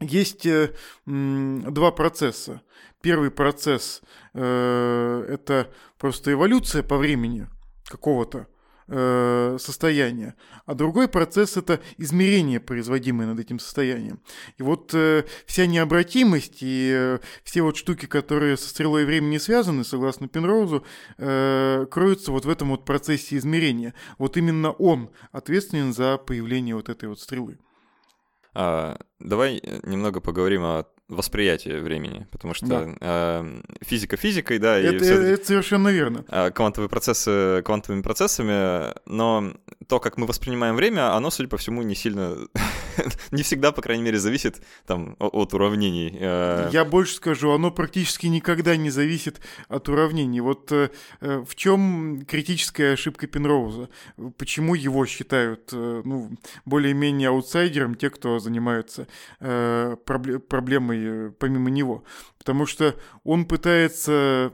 [0.00, 0.72] есть э,
[1.06, 2.62] два процесса.
[3.00, 7.48] Первый процесс э, это просто эволюция по времени
[7.86, 8.48] какого-то
[8.88, 10.34] э, состояния,
[10.66, 14.20] а другой процесс это измерение, производимое над этим состоянием.
[14.58, 14.94] И вот
[15.46, 20.84] вся необратимость и все вот штуки, которые со стрелой времени связаны, согласно Пенроузу,
[21.16, 23.94] кроются вот в этом вот процессе измерения.
[24.18, 27.58] Вот именно он ответственен за появление вот этой вот стрелы.
[28.54, 32.94] А, давай немного поговорим о восприятие времени, потому что да.
[33.00, 36.24] э, физика физикой, да, это, и все, это совершенно верно.
[36.28, 39.52] Э, квантовые процессы квантовыми процессами, но
[39.86, 42.38] то, как мы воспринимаем время, оно, судя по всему, не сильно,
[43.30, 46.16] не всегда, по крайней мере, зависит там от уравнений.
[46.18, 46.68] Э.
[46.72, 50.40] Я больше скажу, оно практически никогда не зависит от уравнений.
[50.40, 53.88] Вот э, э в чем критическая ошибка Пенроуза?
[54.36, 56.30] Почему его считают, ну,
[56.64, 59.06] более-менее аутсайдером те, кто занимаются
[59.38, 62.04] проблемой помимо него,
[62.38, 64.52] потому что он пытается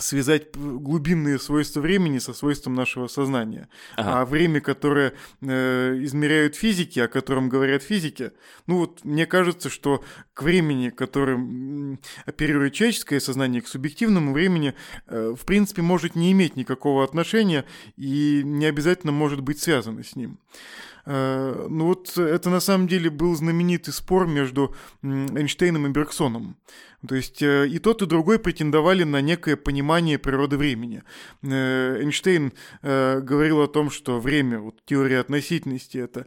[0.00, 3.68] связать глубинные свойства времени со свойством нашего сознания.
[3.96, 4.20] Ага.
[4.20, 8.32] А время, которое э, измеряют физики, о котором говорят физики,
[8.66, 14.74] ну вот мне кажется, что к времени, которым оперирует человеческое сознание, к субъективному времени,
[15.06, 17.64] э, в принципе, может не иметь никакого отношения
[17.96, 20.38] и не обязательно может быть связано с ним.
[21.06, 26.56] Э, ну вот это на самом деле был знаменитый спор между Эйнштейном и Бергсоном.
[27.06, 31.02] То есть э, и тот, и другой претендовали на некое понимание природы времени.
[31.42, 36.26] Э, Эйнштейн говорил о том, что время, вот теория относительности, это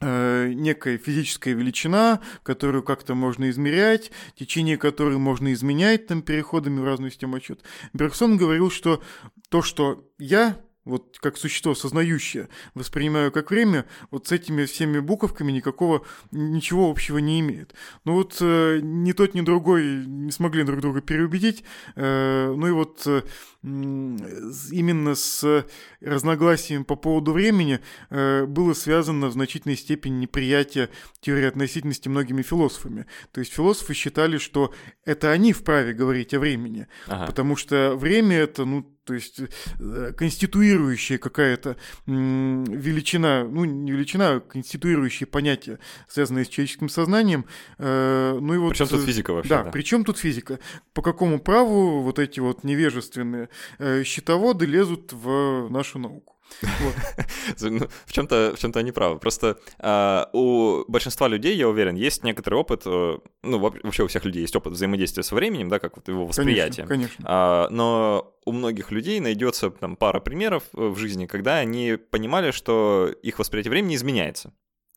[0.00, 7.10] некая физическая величина, которую как-то можно измерять, течение которой можно изменять там переходами в разную
[7.10, 7.64] систему отчета.
[7.94, 9.02] Бергсон говорил, что
[9.48, 10.56] то, что я
[10.88, 17.18] вот как существо сознающее, воспринимаю как время, вот с этими всеми буковками никакого, ничего общего
[17.18, 17.74] не имеет.
[18.04, 21.62] Ну вот э, ни тот, ни другой не смогли друг друга переубедить,
[21.94, 23.22] э, ну и вот э,
[23.62, 25.66] именно с
[26.00, 30.90] разногласием по поводу времени э, было связано в значительной степени неприятие
[31.20, 33.06] теории относительности многими философами.
[33.32, 34.72] То есть философы считали, что
[35.04, 37.26] это они вправе говорить о времени, ага.
[37.26, 39.40] потому что время это, ну, то есть
[39.80, 47.46] э, конституирующая какая-то величина, ну не величина, а конституирующее понятие, связанное с человеческим сознанием.
[47.78, 49.48] Э, ну и вот, причем тут физика вообще?
[49.48, 50.58] Да, да, причем тут физика.
[50.92, 53.47] По какому праву вот эти вот невежественные
[53.78, 56.38] э, счетоводы лезут в нашу науку?
[57.60, 59.18] Ну, в чем-то в чем-то они правы.
[59.18, 64.24] Просто э, у большинства людей, я уверен, есть некоторый опыт, э, ну вообще у всех
[64.24, 66.86] людей есть опыт взаимодействия со временем, да, как вот его восприятие.
[66.86, 67.24] Конечно, конечно.
[67.28, 73.10] А, но у многих людей найдется там пара примеров в жизни, когда они понимали, что
[73.22, 74.52] их восприятие времени изменяется.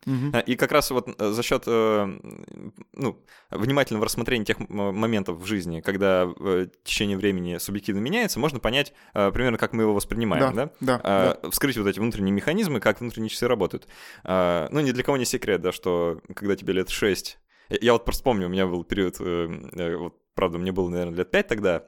[0.05, 0.39] Угу.
[0.47, 2.19] И как раз вот э, за счет э,
[2.93, 6.27] ну, внимательного рассмотрения тех моментов в жизни, когда
[6.83, 10.71] течение времени субъективно меняется, можно понять примерно, как мы его воспринимаем, да?
[10.79, 11.49] Да, а, да.
[11.49, 13.87] Вскрыть вот эти внутренние механизмы, как внутренние часы работают.
[14.23, 17.37] А, ну, ни для кого не секрет, да, что когда тебе лет 6...
[17.69, 21.47] Я вот просто помню, у меня был период, вот, правда, мне было, наверное, лет 5
[21.47, 21.85] тогда,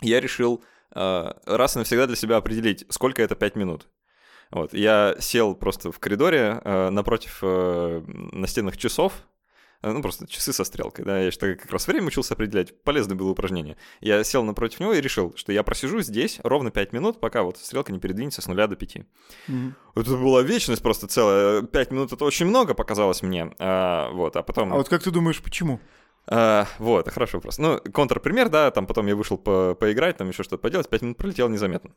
[0.00, 3.88] я решил раз и навсегда для себя определить, сколько это 5 минут.
[4.52, 9.14] Вот, я сел просто в коридоре э, напротив э, настенных часов,
[9.80, 13.16] э, ну, просто часы со стрелкой, да, я же как раз время учился определять, полезное
[13.16, 13.78] было упражнение.
[14.02, 17.56] Я сел напротив него и решил, что я просижу здесь ровно 5 минут, пока вот
[17.56, 18.96] стрелка не передвинется с нуля до 5.
[18.96, 19.72] Mm-hmm.
[19.96, 24.42] Это была вечность просто целая, 5 минут это очень много показалось мне, а, вот, а
[24.42, 24.70] потом...
[24.74, 25.80] А вот как ты думаешь, почему?
[26.26, 27.56] А, вот, хороший вопрос.
[27.56, 31.16] Ну, контрпример, да, там потом я вышел по поиграть, там еще что-то поделать, 5 минут
[31.16, 31.92] пролетело незаметно.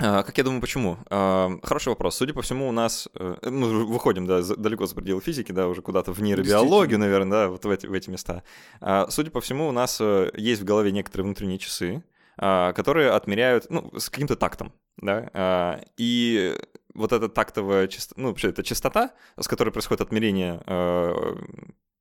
[0.00, 0.98] А, как я думаю, почему?
[1.10, 2.16] А, хороший вопрос.
[2.16, 3.08] Судя по всему, у нас...
[3.14, 7.48] Э, мы выходим да, далеко за пределы физики, да, уже куда-то в нейробиологию, наверное, да,
[7.48, 8.44] вот в эти, в эти места.
[8.80, 12.04] А, судя по всему, у нас э, есть в голове некоторые внутренние часы,
[12.36, 16.56] которые отмеряют, ну, с каким-то тактом, да, и
[16.94, 20.62] вот эта тактовая частота, ну, вообще, это частота, с которой происходит отмерение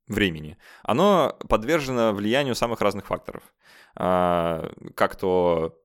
[0.08, 3.42] времени, оно подвержено влиянию самых разных факторов.
[3.96, 5.76] Как то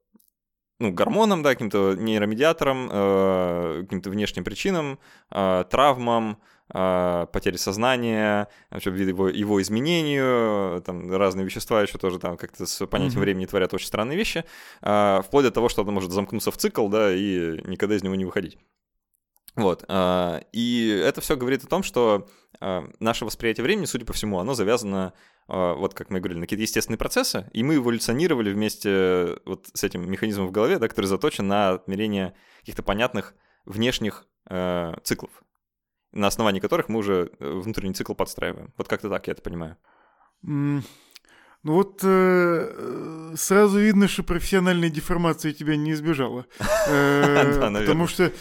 [0.82, 4.98] ну, гормонам, да, каким-то нейромедиаторам, э, каким-то внешним причинам,
[5.30, 6.38] э, травмам,
[6.74, 12.86] э, потере сознания, вообще его, его изменению, там разные вещества еще тоже там как-то с
[12.86, 13.24] понятием mm-hmm.
[13.24, 14.44] времени творят очень странные вещи,
[14.82, 18.14] э, вплоть до того, что оно может замкнуться в цикл, да, и никогда из него
[18.14, 18.58] не выходить.
[19.54, 19.84] Вот.
[19.88, 22.28] Э, и это все говорит о том, что
[22.60, 25.12] э, наше восприятие времени, судя по всему, оно завязано
[25.48, 30.10] вот как мы говорили, на какие-то естественные процессы, и мы эволюционировали вместе вот с этим
[30.10, 35.30] механизмом в голове, да, который заточен на отмерение каких-то понятных внешних э, циклов,
[36.12, 38.72] на основании которых мы уже э, внутренний цикл подстраиваем.
[38.76, 39.76] Вот как-то так я это понимаю.
[41.64, 46.46] Ну вот э, сразу видно, что профессиональная деформация тебя не избежала.
[46.88, 48.32] Э, потому что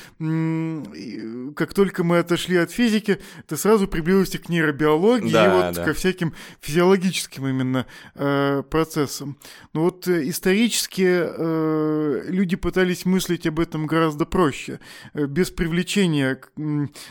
[1.55, 6.33] как только мы отошли от физики, ты сразу приблизился к нейробиологии и вот ко всяким
[6.59, 9.37] физиологическим именно э, процессам.
[9.73, 14.79] Но вот исторически люди пытались мыслить об этом гораздо проще,
[15.13, 16.41] без привлечения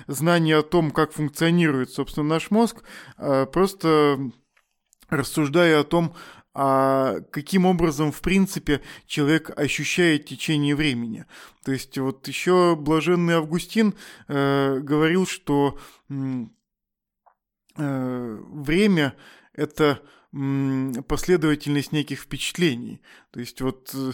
[0.08, 2.82] знания о том, как функционирует, собственно, наш мозг,
[3.18, 4.32] а просто
[5.10, 6.14] рассуждая о том,
[6.52, 11.26] а каким образом, в принципе, человек ощущает течение времени.
[11.64, 13.94] То есть вот еще блаженный Августин
[14.26, 16.44] э, говорил, что э,
[17.76, 19.14] время–
[19.52, 20.02] это
[21.06, 23.00] последовательность неких впечатлений.
[23.30, 24.12] То есть вот э,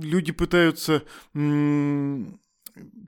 [0.00, 1.04] люди пытаются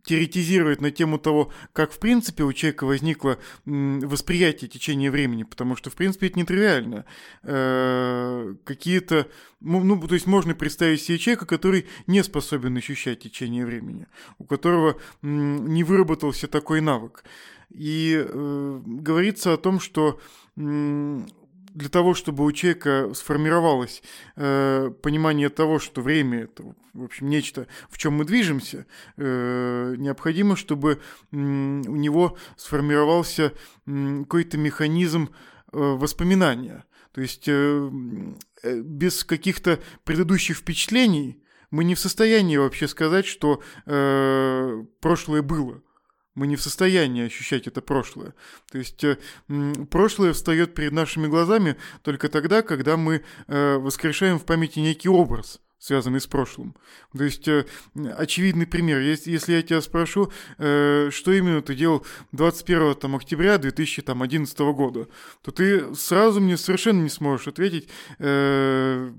[0.04, 5.90] теоретизировать на тему того, как в принципе у человека возникло восприятие течения времени, потому что
[5.90, 7.04] в принципе это нетривиально.
[7.42, 9.28] Э, какие-то,
[9.60, 14.06] ну, ну, то есть можно представить себе человека, который не способен ощущать течение времени,
[14.38, 17.24] у которого не выработался такой навык.
[17.70, 20.20] И э, говорится о том, что
[21.74, 24.02] для того, чтобы у человека сформировалось
[24.36, 30.56] э, понимание того, что время это, в общем, нечто, в чем мы движемся, э, необходимо,
[30.56, 33.52] чтобы э, у него сформировался
[33.86, 35.30] э, какой-то механизм
[35.72, 36.84] э, воспоминания.
[37.12, 37.90] То есть э,
[38.62, 45.82] э, без каких-то предыдущих впечатлений мы не в состоянии вообще сказать, что э, прошлое было.
[46.34, 48.34] Мы не в состоянии ощущать это прошлое.
[48.70, 49.18] То есть э,
[49.90, 55.60] прошлое встает перед нашими глазами только тогда, когда мы э, воскрешаем в памяти некий образ
[55.78, 56.74] связанный с прошлым.
[57.14, 57.66] То есть, э,
[58.16, 59.00] очевидный пример.
[59.00, 65.08] Если, я тебя спрошу, что именно ты делал 21 там, октября 2011 года,
[65.42, 69.12] то ты сразу мне совершенно не сможешь ответить, что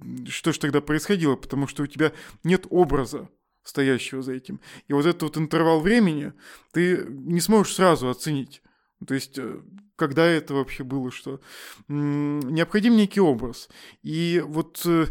[0.52, 2.14] же тогда происходило, потому что у тебя
[2.44, 3.30] нет образа
[3.66, 4.62] стоящего за этим.
[4.88, 6.32] И вот этот вот интервал времени
[6.72, 8.62] ты не сможешь сразу оценить.
[9.06, 9.60] То есть, э,
[9.96, 11.40] когда это вообще было, что
[11.88, 13.70] необходим некий образ.
[14.04, 15.08] И вот э,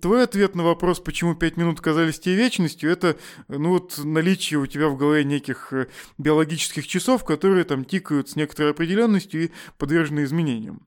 [0.00, 3.16] твой ответ на вопрос, почему пять минут казались тебе вечностью, это
[3.48, 8.36] ну вот наличие у тебя в голове неких э, биологических часов, которые там тикают с
[8.36, 10.86] некоторой определенностью и подвержены изменениям.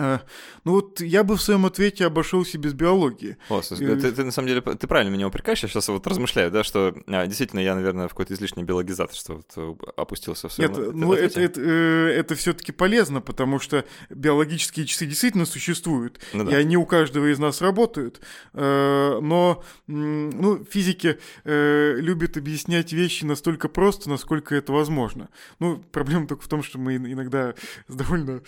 [0.00, 0.22] А,
[0.64, 3.36] ну вот я бы в своем ответе обошелся без биологии.
[3.50, 6.50] О, слушай, ты, ты на самом деле ты правильно меня упрекаешь, я сейчас вот размышляю,
[6.50, 10.72] да, что а, действительно я, наверное, в какое-то излишнее биологизаторство вот, э, опустился в своем
[10.72, 16.44] Нет, ну это, это, э, это все-таки полезно, потому что биологические часы действительно существуют, ну,
[16.44, 16.52] да.
[16.52, 18.22] и они у каждого из нас работают,
[18.54, 25.28] э, но ну, физики любят объяснять вещи настолько просто, насколько это возможно.
[25.58, 27.54] Ну, проблема только в том, что мы иногда
[27.88, 28.40] с довольно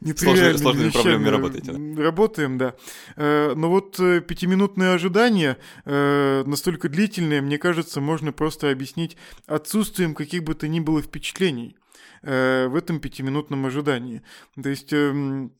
[0.00, 2.02] нетривиальными проблемами работаете.
[2.02, 2.74] Работаем, да.
[3.16, 10.14] Э, но вот э, пятиминутное ожидание, э, настолько длительное, мне кажется, можно просто объяснить отсутствием
[10.14, 11.76] каких бы то ни было впечатлений
[12.20, 14.22] в этом пятиминутном ожидании.
[14.60, 15.52] То есть эм,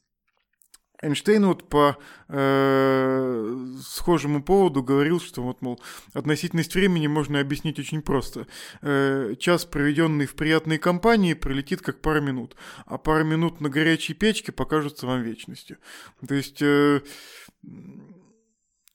[1.00, 1.96] Эйнштейн вот по
[2.28, 5.80] э, схожему поводу говорил, что вот, мол,
[6.12, 8.46] относительность времени можно объяснить очень просто.
[8.82, 14.14] Э, час, проведенный в приятной компании, пролетит как пара минут, а пара минут на горячей
[14.14, 15.78] печке покажутся вам вечностью.
[16.26, 16.62] То есть...
[16.62, 17.00] Э,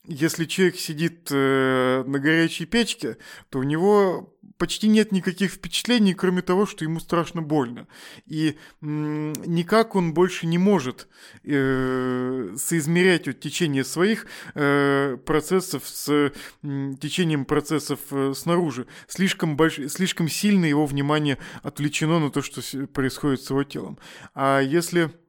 [0.06, 3.18] если человек сидит э, на горячей печке,
[3.50, 4.33] то у него
[4.64, 7.86] почти нет никаких впечатлений, кроме того, что ему страшно больно.
[8.26, 11.10] И никак он больше не может
[11.44, 16.32] э, соизмерять вот, течение своих э, процессов с
[16.64, 18.88] м, течением процессов э, снаружи.
[19.08, 19.82] Слишком, больш...
[19.90, 23.98] слишком сильно его внимание отвлечено на то, что происходит с его телом.
[24.34, 25.23] А если Э,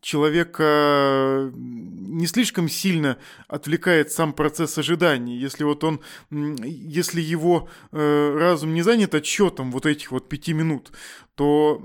[0.00, 3.18] человека не слишком сильно
[3.48, 5.38] отвлекает сам процесс ожидания.
[5.38, 10.92] Если вот он, если его э, разум не занят отчетом вот этих вот пяти минут,
[11.34, 11.80] то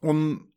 [0.00, 0.53] он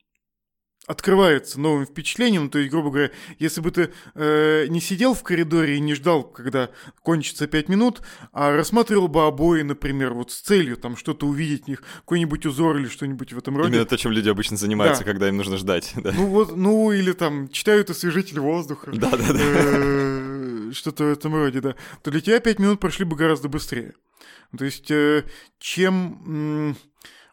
[0.87, 2.49] открывается новым впечатлением.
[2.49, 6.23] То есть, грубо говоря, если бы ты э, не сидел в коридоре и не ждал,
[6.23, 6.69] когда
[7.03, 11.67] кончится пять минут, а рассматривал бы обои, например, вот с целью там что-то увидеть в
[11.67, 13.69] них, какой-нибудь узор или что-нибудь в этом роде.
[13.69, 15.11] Именно то, чем люди обычно занимаются, да.
[15.11, 15.93] когда им нужно ждать.
[15.97, 16.13] Да.
[16.13, 18.91] Ну вот, ну или там читают освежитель воздуха.
[18.93, 20.73] Да, да, да.
[20.73, 21.75] Что-то в этом роде, да.
[22.01, 23.93] То для тебя пять минут прошли бы гораздо быстрее.
[24.57, 25.25] То есть, э,
[25.59, 26.77] чем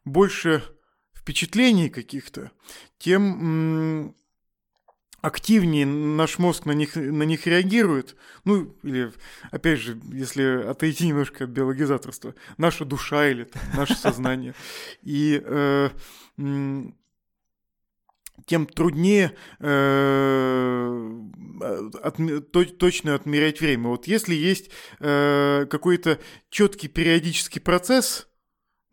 [0.04, 0.64] больше
[1.24, 2.50] впечатлений каких-то,
[2.98, 4.14] тем
[5.22, 8.14] активнее наш мозг на них, на них реагирует.
[8.44, 9.10] Ну, или,
[9.50, 14.54] опять же, если отойти немножко от биологизаторства, наша душа или там, наше сознание.
[15.00, 15.88] И э,
[18.44, 21.10] тем труднее э,
[22.02, 22.16] от,
[22.52, 23.88] то, точно отмерять время.
[23.88, 24.70] Вот если есть
[25.00, 26.18] э, какой-то
[26.50, 28.28] четкий периодический процесс,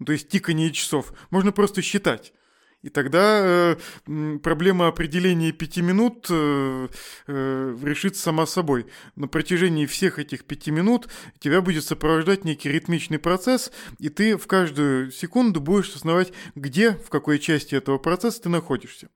[0.05, 2.33] то есть тикание часов, можно просто считать.
[2.81, 3.77] И тогда
[4.07, 6.87] э, проблема определения пяти минут э,
[7.27, 8.87] э, решится сама собой.
[9.15, 11.07] На протяжении всех этих пяти минут
[11.39, 17.09] тебя будет сопровождать некий ритмичный процесс, и ты в каждую секунду будешь осознавать, где, в
[17.09, 19.09] какой части этого процесса ты находишься.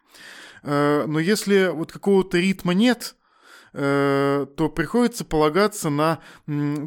[0.61, 3.15] Э, но если вот какого-то ритма нет,
[3.75, 6.19] то приходится полагаться на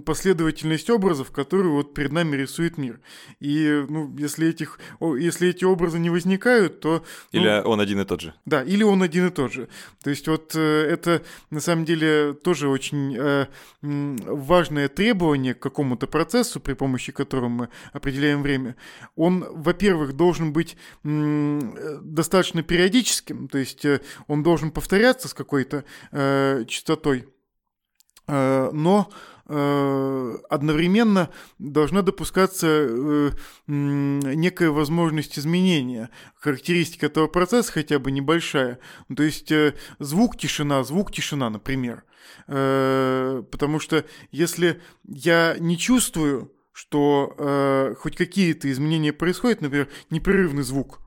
[0.07, 3.01] последовательность образов, которую вот перед нами рисует мир.
[3.41, 7.05] И ну, если, этих, если эти образы не возникают, то...
[7.32, 8.34] Ну, или он один и тот же.
[8.47, 9.68] Да, или он один и тот же.
[10.03, 13.47] То есть вот э, это на самом деле тоже очень э,
[13.82, 18.76] важное требование к какому-то процессу, при помощи которого мы определяем время.
[19.14, 23.84] Он, во-первых, должен быть достаточно периодическим, то есть
[24.26, 26.77] он должен повторяться с какой-то частотой,
[28.26, 29.10] э, но
[29.46, 33.30] э, одновременно должна допускаться э,
[33.66, 36.10] некая возможность изменения.
[36.40, 38.78] Характеристика этого процесса хотя бы небольшая.
[39.14, 39.52] То есть
[39.98, 42.04] звук тишина, звук тишина, например.
[42.46, 51.00] Потому что если я не чувствую, что хоть какие-то изменения происходят, например, непрерывный звук,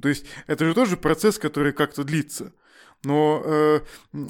[0.00, 2.52] то есть это же тоже процесс, который как-то длится.
[3.04, 3.80] Но э,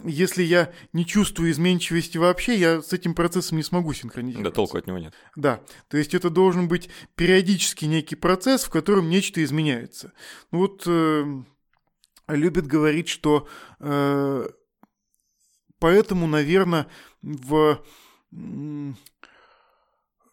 [0.04, 4.50] если я не чувствую изменчивости вообще, я с этим процессом не смогу синхронизироваться.
[4.50, 5.14] Да, толку от него нет.
[5.36, 10.12] Да, то есть это должен быть периодически некий процесс, в котором нечто изменяется.
[10.50, 11.24] Ну вот э,
[12.28, 13.48] любят говорить, что
[13.80, 14.48] э,
[15.78, 16.86] поэтому, наверное,
[17.22, 17.82] в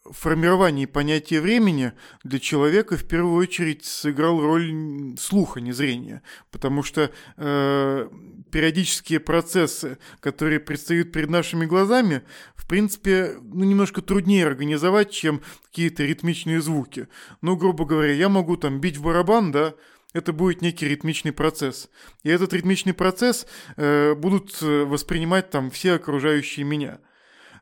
[0.09, 1.93] формировании понятия времени
[2.23, 8.09] для человека в первую очередь сыграл роль слуха, не зрения, потому что э,
[8.51, 12.23] периодические процессы, которые предстают перед нашими глазами,
[12.55, 17.07] в принципе, ну, немножко труднее организовать, чем какие-то ритмичные звуки.
[17.41, 19.75] Ну, грубо говоря, я могу там бить в барабан, да,
[20.13, 21.89] это будет некий ритмичный процесс.
[22.23, 23.45] И этот ритмичный процесс
[23.77, 26.99] э, будут э, воспринимать там все окружающие меня.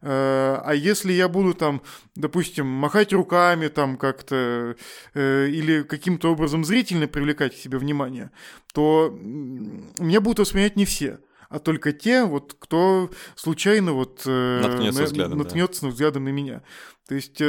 [0.02, 1.82] Э, а если я буду там,
[2.16, 4.76] допустим, махать руками там как-то
[5.14, 8.32] э, или каким-то образом зрительно привлекать к себе внимание,
[8.74, 11.20] то меня будут воспринимать не все
[11.50, 15.88] а только те, вот, кто случайно вот э, наткнется, взглядом, наткнется да.
[15.88, 16.62] взглядом на меня.
[17.08, 17.41] То есть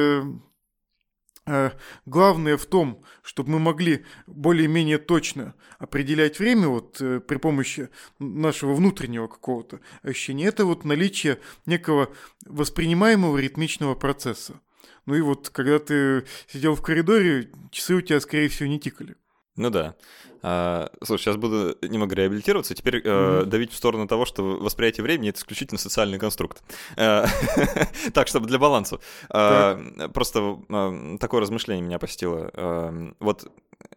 [2.07, 7.89] главное в том, чтобы мы могли более-менее точно определять время вот э, при помощи
[8.19, 12.11] нашего внутреннего какого-то ощущения, это вот наличие некого
[12.47, 14.61] воспринимаемого ритмичного процесса.
[15.07, 19.17] Ну и вот когда ты сидел в коридоре, часы у тебя, скорее всего, не тикали.
[19.57, 19.95] Ну да.
[20.43, 22.75] А, слушай, сейчас буду немного реабилитироваться.
[22.75, 23.43] Теперь mm-hmm.
[23.43, 26.63] э, давить в сторону того, что восприятие времени это исключительно социальный конструкт.
[26.97, 27.27] Э,
[28.15, 29.01] так, чтобы для баланса.
[29.33, 33.15] Э, просто э, такое размышление меня посетило.
[33.21, 33.51] Вот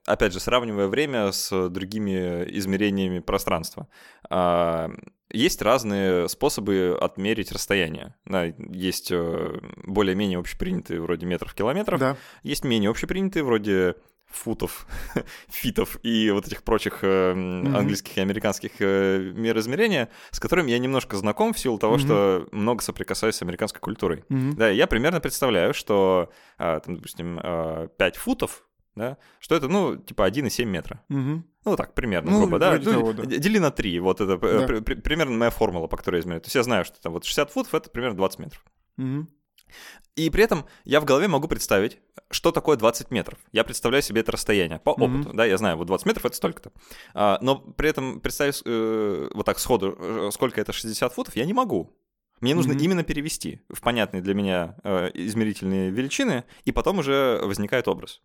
[0.06, 3.88] опять же, сравнивая время с другими измерениями пространства.
[5.30, 8.16] Есть разные способы отмерить расстояние.
[8.26, 12.00] Да, есть более-менее общепринятые вроде метров, километров.
[12.00, 12.18] Да.
[12.44, 13.96] Есть менее общепринятые вроде
[14.34, 14.88] футов,
[15.48, 17.76] фитов и вот этих прочих э, mm-hmm.
[17.76, 22.00] английских и американских э, мер измерения, с которыми я немножко знаком в силу того, mm-hmm.
[22.00, 24.24] что много соприкасаюсь с американской культурой.
[24.30, 24.54] Mm-hmm.
[24.56, 28.66] Да, я примерно представляю, что, э, там, допустим, э, 5 футов,
[28.96, 31.04] да, что это, ну, типа 1,7 метра.
[31.10, 31.42] Mm-hmm.
[31.66, 32.78] Ну, так, примерно, ну, грубо, да?
[32.78, 33.26] Того, да.
[33.26, 34.68] Дели на 3, вот это э, да.
[34.68, 36.42] при, при, примерно моя формула, по которой я измеряю.
[36.42, 38.66] То есть я знаю, что там вот 60 футов— это примерно 20 метров.
[39.00, 39.26] Mm-hmm.
[40.16, 41.98] И при этом я в голове могу представить,
[42.30, 43.40] что такое 20 метров.
[43.52, 45.36] Я представляю себе это расстояние по опыту, mm-hmm.
[45.36, 46.72] да, я знаю, вот 20 метров это столько-то.
[47.14, 51.46] А, но при этом представить э, вот так сходу, э, сколько это 60 футов, я
[51.46, 51.92] не могу.
[52.44, 52.82] Мне нужно mm-hmm.
[52.82, 58.20] именно перевести в понятные для меня э, измерительные величины, и потом уже возникает образ.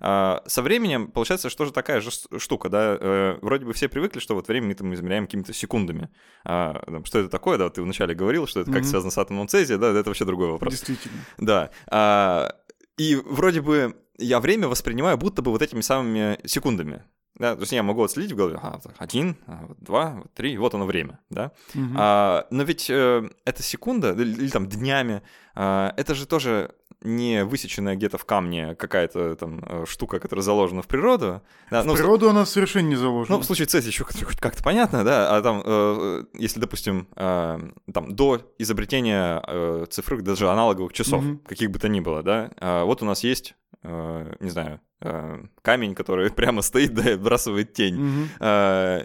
[0.00, 2.96] А, со временем получается, что же такая же штука, да?
[2.98, 6.08] Э, вроде бы все привыкли, что вот время мы там измеряем какими-то секундами.
[6.44, 7.68] А, там, что это такое, да?
[7.68, 8.74] Ты вначале говорил, что это mm-hmm.
[8.74, 9.90] как связано с атомом цезия, да?
[9.90, 10.72] Это вообще другой вопрос.
[10.72, 11.18] Действительно.
[11.36, 11.70] Да.
[11.88, 12.54] А,
[12.96, 17.02] и вроде бы я время воспринимаю будто бы вот этими самыми секундами.
[17.38, 20.86] Да, то есть я могу отследить в голове, а, один, а, два, три, вот оно
[20.86, 21.52] время, да.
[21.74, 21.94] Угу.
[21.96, 25.22] А, но ведь э, эта секунда, или, или там днями,
[25.54, 30.82] э, это же тоже не высеченная где-то в камне какая-то там э, штука, которая заложена
[30.82, 31.42] в природу.
[31.70, 32.30] Да, в ну, природу в...
[32.30, 33.36] она совершенно не заложена.
[33.36, 37.58] Ну, в случае цеси еще хоть как-то понятно, да, а там, э, если, допустим, э,
[37.92, 41.38] там до изобретения э, цифровых, даже аналоговых часов, угу.
[41.46, 45.38] каких бы то ни было, да, э, вот у нас есть, э, не знаю, Э,
[45.62, 47.94] камень, который прямо стоит, да, и отбрасывает тень.
[47.94, 48.44] Угу.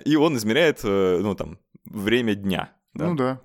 [0.05, 2.71] И он измеряет, э, ну, там, время дня.
[2.93, 3.09] Да?
[3.09, 3.41] Ну да.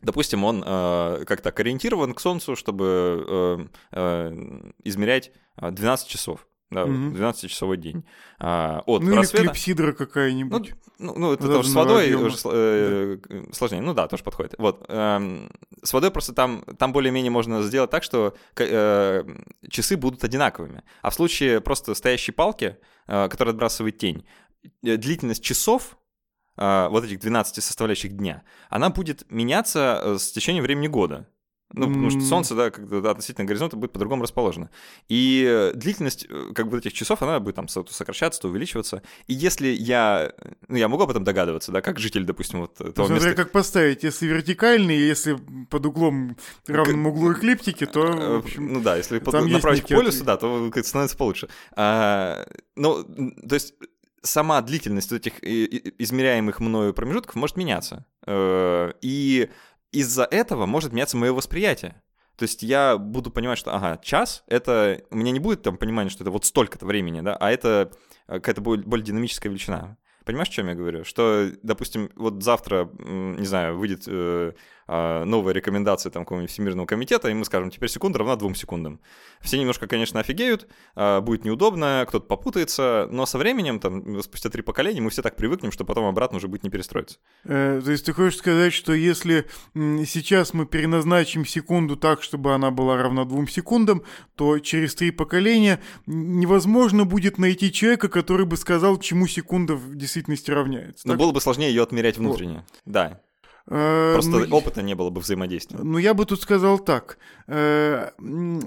[0.00, 6.92] Допустим, он э, как-то ориентирован к Солнцу, чтобы э, э, измерять 12 часов да, угу.
[6.92, 8.04] 12-часовой день.
[8.38, 9.44] А, от ну рассвета...
[9.44, 10.74] или клипсидра какая-нибудь.
[10.98, 13.52] Ну, ну, ну это тоже с водой уже, э, да.
[13.52, 13.82] сложнее.
[13.82, 14.54] Ну да, тоже подходит.
[14.58, 14.84] Вот.
[14.88, 15.48] Э,
[15.82, 19.24] с водой просто там, там более-менее можно сделать так, что э,
[19.68, 20.82] часы будут одинаковыми.
[21.02, 24.26] А в случае просто стоящей палки, э, которая отбрасывает тень,
[24.82, 25.98] э, длительность часов
[26.56, 31.28] э, вот этих 12 составляющих дня, она будет меняться э, с течением времени года.
[31.74, 34.70] Ну, потому что Солнце, да, как да, относительно горизонта будет по-другому расположено.
[35.08, 39.02] И длительность э, как бы этих часов, она будет там сокращаться, то увеличиваться.
[39.26, 40.32] И если я,
[40.68, 43.42] ну, я могу об этом догадываться, да, как житель, допустим, вот этого Смотря места...
[43.44, 45.38] как поставить, если вертикальный, если
[45.70, 49.88] под углом равным углу эклиптики, то, в э, общем, Ну да, если под, направить к
[49.88, 51.48] полюсу, да, то становится получше.
[51.74, 52.46] А,
[52.76, 53.74] ну, то есть
[54.22, 58.06] сама длительность этих измеряемых мною промежутков может меняться.
[58.26, 59.50] Э, и
[59.92, 62.02] из-за этого может меняться мое восприятие.
[62.36, 65.02] То есть я буду понимать, что, ага, час— это...
[65.10, 67.92] У меня не будет там понимания, что это вот столько-то времени, да, а это
[68.26, 69.98] э, какая-то более, более динамическая величина.
[70.24, 71.04] Понимаешь, о чем я говорю?
[71.04, 74.52] Что, допустим, вот завтра, не знаю, выйдет э,
[74.88, 79.00] э, новые рекомендации там какого-нибудь Всемирного комитета, и мы скажем, теперь секунда равна двум секундам.
[79.40, 84.62] Все немножко, конечно, офигеют, э, будет неудобно, кто-то попутается, но со временем, там, спустя три
[84.62, 87.18] поколения, мы все так привыкнем, что потом обратно уже будет не перестроиться.
[87.44, 92.70] Э, то есть ты хочешь сказать, что если сейчас мы переназначим секунду так, чтобы она
[92.70, 94.02] была равна двум секундам,
[94.36, 100.50] то через три поколения невозможно будет найти человека, который бы сказал, чему секунда в действительности
[100.50, 101.06] равняется.
[101.06, 101.20] Но так?
[101.20, 102.56] было бы сложнее ее отмерять внутренне.
[102.56, 102.64] Вот.
[102.84, 103.20] Да.
[103.66, 105.78] Э, Просто ну, опыта не было бы взаимодействия.
[105.82, 107.18] Ну, я бы тут сказал так.
[107.46, 108.10] Э,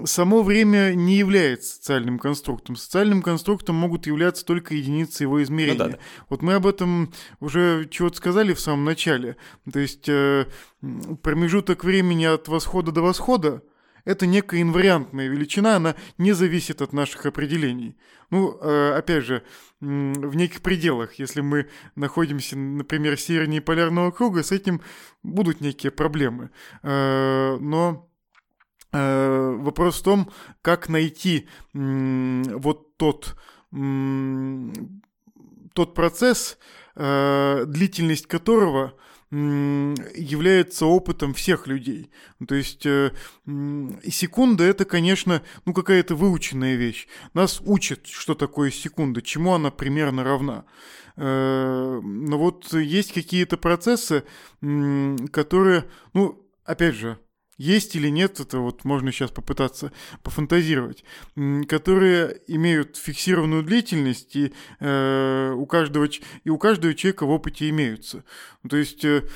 [0.04, 2.76] само время не является социальным конструктом.
[2.76, 5.78] Социальным конструктом могут являться только единицы его измерения.
[5.78, 5.98] Ну, да, да.
[6.28, 9.36] Вот мы об этом уже чего-то сказали в самом начале.
[9.70, 10.46] То есть э,
[11.22, 13.62] промежуток времени от восхода до восхода
[14.06, 17.98] это некая инвариантная величина, она не зависит от наших определений.
[18.30, 19.42] Ну, опять же,
[19.80, 21.14] в неких пределах.
[21.14, 24.80] Если мы находимся, например, севернее полярного круга, с этим
[25.22, 26.50] будут некие проблемы.
[26.82, 28.10] Э, но
[28.92, 30.30] э, вопрос в том,
[30.62, 33.36] как найти вот тот,
[35.74, 36.58] тот процесс,
[36.94, 38.94] э, длительность которого
[39.30, 42.10] является опытом всех людей.
[42.46, 43.10] То есть э,
[44.08, 47.08] секунда это, конечно, ну какая-то выученная вещь.
[47.34, 50.64] Нас учат, что такое секунда, чему она примерно равна.
[51.16, 54.22] Э, но вот есть какие-то процессы,
[54.60, 57.18] которые, ну, опять же,
[57.56, 59.92] есть или нет, это вот можно сейчас попытаться
[60.22, 61.04] пофантазировать,
[61.68, 66.08] которые имеют фиксированную длительность и, э, у, каждого,
[66.44, 68.24] и у каждого человека в опыте имеются.
[68.68, 69.26] То есть э,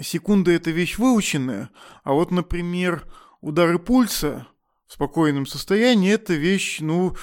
[0.00, 1.70] секунда– это вещь выученная,
[2.04, 3.06] а вот, например,
[3.40, 4.46] удары пульса–
[4.88, 7.14] в спокойном состоянии, это вещь, ну,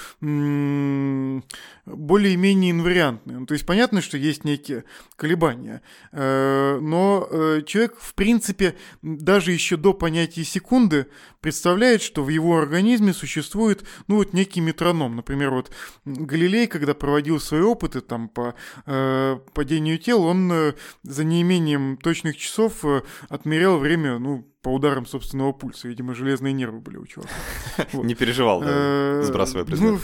[1.84, 3.40] более-менее инвариантная.
[3.40, 4.84] Ну, то есть понятно, что есть некие
[5.16, 11.08] колебания, э, но э, человек, в принципе, даже еще до понятия секунды
[11.40, 15.16] представляет, что в его организме существует, ну, вот некий метроном.
[15.16, 15.72] Например, вот
[16.04, 18.54] Галилей, когда проводил свои опыты там по
[18.86, 22.84] э, падению тел, он за неимением точных часов
[23.28, 25.88] отмерял время, ну, по ударам собственного пульса.
[25.88, 27.30] Видимо, железные нервы были у чувака.
[27.92, 29.92] Не переживал, э, сбрасывая предмет.
[29.92, 30.00] Ну,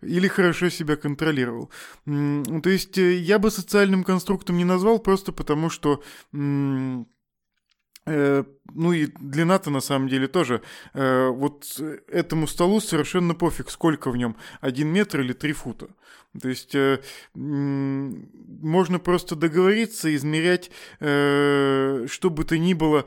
[0.00, 1.70] или хорошо себя контролировал.
[2.04, 6.02] То есть э, я бы социальным конструктом не назвал просто потому, что
[8.74, 10.62] ну и длина-то на самом деле тоже.
[10.94, 15.88] Вот этому столу совершенно пофиг, сколько в нем, один метр или три фута.
[16.40, 16.74] То есть
[17.34, 23.06] можно просто договориться, измерять, что бы то ни было,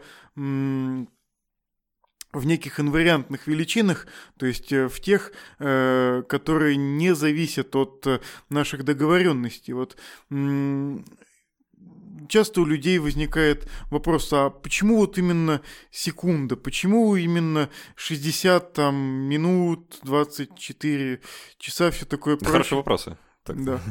[2.34, 8.20] в неких инвариантных величинах, то есть э, в тех, э, которые не зависят от э,
[8.50, 9.74] наших договоренностей.
[9.74, 9.98] Вот
[12.32, 15.62] часто у людей возникает вопрос, а почему вот именно
[15.92, 21.22] секунда, почему именно 60 там, минут, 24
[21.60, 22.52] часа, все такое прочее?
[22.54, 23.18] Хорошие вопросы.
[23.44, 23.64] Так.
[23.64, 23.82] Да.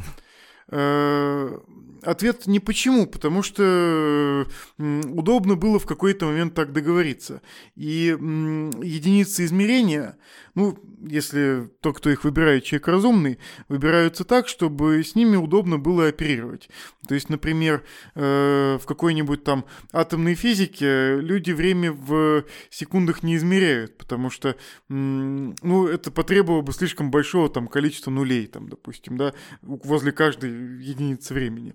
[2.03, 4.47] Ответ не почему, потому что
[4.79, 7.43] удобно было в какой-то момент так договориться.
[7.77, 10.17] И единицы измерения,
[10.55, 16.09] ну, если тот, кто их выбирает, человек разумный, выбираются так, чтобы с ними удобно было
[16.09, 16.69] оперировать.
[17.07, 23.97] То есть, например, э, в какой-нибудь там атомной физике люди время в секундах не измеряют,
[23.97, 24.57] потому что,
[24.89, 31.35] ну, это потребовало бы слишком большого там количества нулей, там, допустим, да, возле каждой единицы
[31.35, 31.75] времени.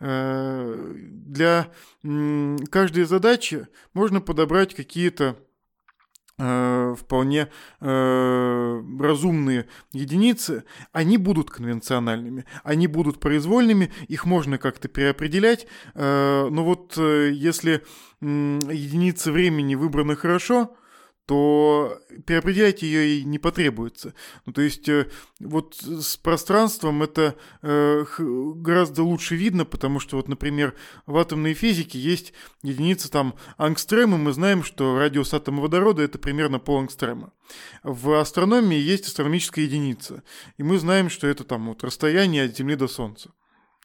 [0.00, 1.70] Э, для
[2.02, 5.36] каждой задачи можно подобрать какие-то
[6.38, 7.48] э, вполне
[7.80, 16.96] э, разумные единицы, они будут конвенциональными, они будут произвольными, их можно как-то переопределять, но вот
[16.96, 17.82] если
[18.20, 20.76] единицы времени выбраны хорошо,
[21.26, 24.14] то переопределять ее и не потребуется.
[24.44, 25.08] Ну, то есть э,
[25.40, 30.74] вот с пространством это э, гораздо лучше видно, потому что вот, например,
[31.06, 36.58] в атомной физике есть единица там ангстрема, мы знаем, что радиус атома водорода это примерно
[36.58, 37.32] пол ангстрема.
[37.82, 40.22] В астрономии есть астрономическая единица,
[40.58, 43.30] и мы знаем, что это там вот расстояние от Земли до Солнца.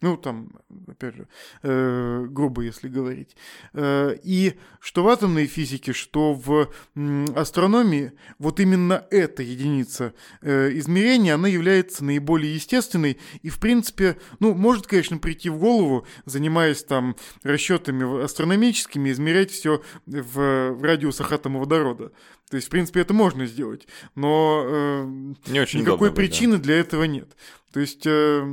[0.01, 0.51] Ну, там,
[0.87, 1.27] опять же,
[1.61, 3.35] э, грубо если говорить.
[3.73, 10.69] Э, и что в атомной физике, что в э, астрономии, вот именно эта единица э,
[10.77, 13.17] измерения, она является наиболее естественной.
[13.41, 19.81] И, в принципе, ну, может, конечно, прийти в голову, занимаясь там расчетами астрономическими, измерять все
[20.05, 22.13] в, в радиусах атома водорода.
[22.49, 23.85] То есть, в принципе, это можно сделать.
[24.15, 25.03] Но э,
[25.47, 26.63] Не очень никакой удобно, причины да.
[26.63, 27.35] для этого нет.
[27.73, 28.03] То есть...
[28.05, 28.47] Э,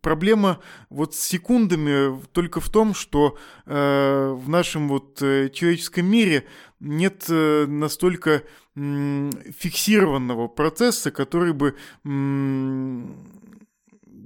[0.00, 0.58] проблема
[0.90, 3.36] вот с секундами только в том, что
[3.66, 6.46] э, в нашем вот э, человеческом мире
[6.80, 8.42] нет э, настолько
[8.74, 11.74] фиксированного процесса, который бы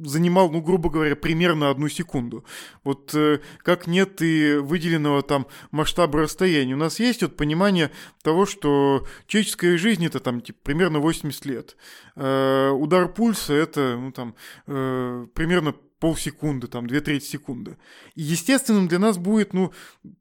[0.05, 2.45] занимал, ну, грубо говоря, примерно одну секунду.
[2.85, 6.75] Вот э, как нет и выделенного там масштаба расстояния.
[6.75, 7.91] У нас есть вот понимание
[8.23, 11.77] того, что человеческая жизнь это там типа, примерно 80 лет.
[12.17, 14.35] Э, удар пульса это ну, там,
[14.67, 17.77] э, примерно полсекунды, там, две трети секунды.
[18.17, 19.73] И естественным для нас будет, ну,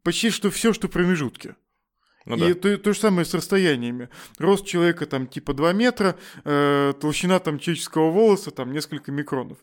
[0.03, 1.55] почти что все, что в промежутке.
[2.25, 2.59] Ну, и да.
[2.59, 4.09] то, то же самое с расстояниями.
[4.37, 9.57] Рост человека там типа 2 метра, э, толщина там человеческого волоса там несколько микронов.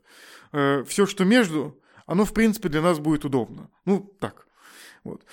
[0.52, 3.70] Э, все, что между, оно в принципе для нас будет удобно.
[3.84, 4.46] Ну, так.
[5.04, 5.24] Вот.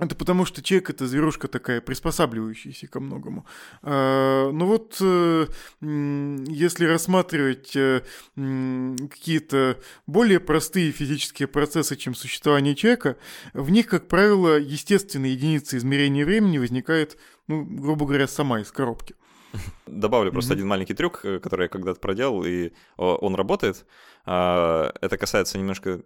[0.00, 3.44] Это потому, что человек это зверушка такая, приспосабливающаяся ко многому.
[3.82, 5.46] А, но вот э,
[5.82, 8.00] если рассматривать э,
[8.34, 13.18] какие-то более простые физические процессы, чем существование человека,
[13.52, 19.14] в них, как правило, естественная единица измерения времени возникает, ну, грубо говоря, сама из коробки.
[19.86, 20.56] Добавлю просто mm-hmm.
[20.56, 23.84] один маленький трюк, э, который я когда-то проделал, и он работает.
[24.24, 26.00] А, это касается немножко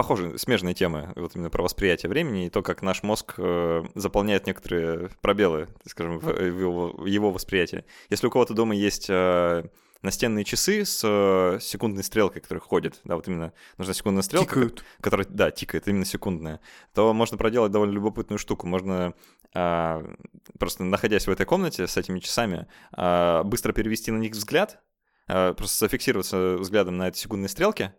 [0.00, 4.46] похожие, смежные темы, вот именно про восприятие времени и то, как наш мозг э, заполняет
[4.46, 7.84] некоторые пробелы, скажем, в, в, его, в его восприятии.
[8.08, 9.62] Если у кого-то дома есть э,
[10.00, 14.84] настенные часы с э, секундной стрелкой, которая ходит, да, вот именно нужна секундная стрелка, Тикают.
[15.02, 16.60] которая, да, тикает, именно секундная,
[16.94, 18.66] то можно проделать довольно любопытную штуку.
[18.66, 19.12] Можно
[19.54, 20.14] э,
[20.58, 24.80] просто находясь в этой комнате с этими часами, э, быстро перевести на них взгляд,
[25.28, 27.94] э, просто зафиксироваться взглядом на этой секундной стрелке,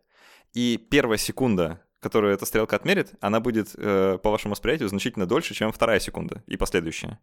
[0.55, 5.53] и первая секунда которую эта стрелка отмерит, она будет, э, по вашему восприятию, значительно дольше,
[5.53, 7.19] чем вторая секунда и последующая.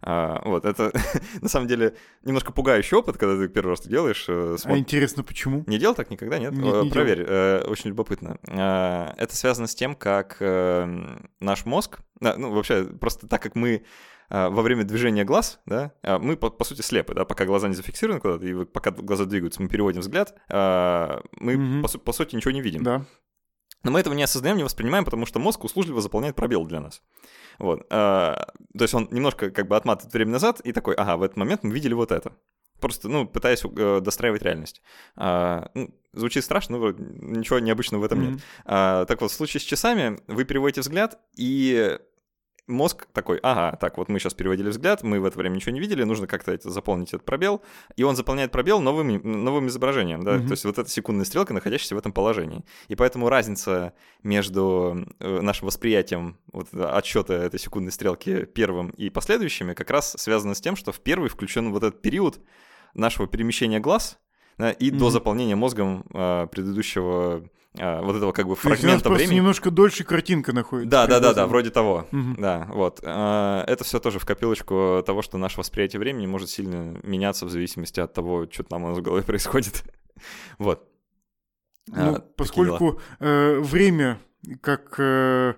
[0.00, 0.92] А, вот, это
[1.40, 4.26] на самом деле немножко пугающий опыт, когда ты первый раз делаешь.
[4.28, 4.76] Э, смотр...
[4.76, 5.64] А интересно, почему?
[5.66, 6.52] Не делал так никогда, нет?
[6.52, 8.38] нет не Проверь, э, очень любопытно.
[8.46, 13.82] Э, это связано с тем, как э, наш мозг, ну, вообще, просто так как мы
[14.28, 17.66] э, во время движения глаз, да, э, мы, по, по сути, слепы, да, пока глаза
[17.66, 21.88] не зафиксированы куда-то, и пока глаза двигаются, мы переводим взгляд, мы, угу.
[21.88, 22.82] по, по сути, ничего не видим.
[22.82, 23.06] Да.
[23.84, 27.02] Но мы этого не осознаем, не воспринимаем, потому что мозг услужливо заполняет пробел для нас.
[27.58, 27.86] Вот.
[27.90, 31.36] А, то есть он немножко как бы отматывает время назад и такой, ага, в этот
[31.36, 32.32] момент мы видели вот это.
[32.80, 34.82] Просто, ну, пытаясь э, достраивать реальность.
[35.16, 38.30] А, ну, звучит страшно, но ничего необычного в этом mm-hmm.
[38.30, 38.40] нет.
[38.66, 41.98] А, так вот, в случае с часами вы переводите взгляд, и
[42.68, 45.80] мозг такой, ага, так, вот мы сейчас переводили взгляд, мы в это время ничего не
[45.80, 47.62] видели, нужно как-то это, заполнить этот пробел,
[47.96, 50.46] и он заполняет пробел новым, новым изображением, да, mm-hmm.
[50.46, 52.64] то есть вот эта секундная стрелка, находящаяся в этом положении.
[52.88, 59.74] И поэтому разница между э, нашим восприятием вот, отсчета этой секундной стрелки первым и последующими
[59.74, 62.40] как раз связана с тем, что в первый включен вот этот период
[62.94, 64.18] нашего перемещения глаз,
[64.58, 64.96] да, и mm-hmm.
[64.96, 69.36] до заполнения мозгом э, предыдущего вот этого как бы фрагмента времени.
[69.36, 70.90] немножко дольше картинка находится.
[70.90, 72.06] Да, да, да, да, вроде того.
[72.10, 72.34] Угу.
[72.38, 73.00] Да, вот.
[73.04, 77.50] А, это все тоже в копилочку того, что наше восприятие времени может сильно меняться в
[77.50, 79.84] зависимости от того, что там у нас в голове происходит.
[80.58, 80.88] вот.
[81.88, 84.18] Ну, а, поскольку э, время
[84.60, 85.54] как э,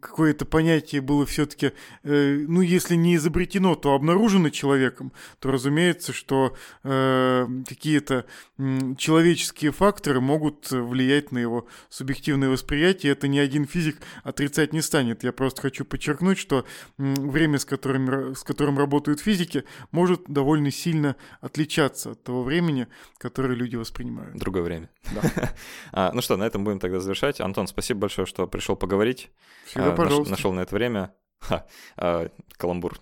[0.00, 1.72] какое-то понятие было все-таки,
[2.04, 8.24] э, ну, если не изобретено, то обнаружено человеком, то разумеется, что э, какие-то
[8.58, 13.12] э, человеческие факторы могут влиять на его субъективное восприятие.
[13.12, 15.24] Это ни один физик отрицать не станет.
[15.24, 16.64] Я просто хочу подчеркнуть, что
[16.98, 22.86] э, время, с которым, с которым работают физики, может довольно сильно отличаться от того времени,
[23.18, 24.36] которое люди воспринимают.
[24.36, 24.88] Другое время.
[25.14, 25.52] Да.
[25.92, 27.40] а, ну что, на этом будем тогда завершать.
[27.40, 29.30] Антон, спасибо большое, что пришел поговорить.
[29.66, 30.30] Всегда, а, пожалуйста.
[30.30, 31.14] Нашел на это время.
[31.40, 31.66] Ха,
[31.96, 32.98] а, каламбур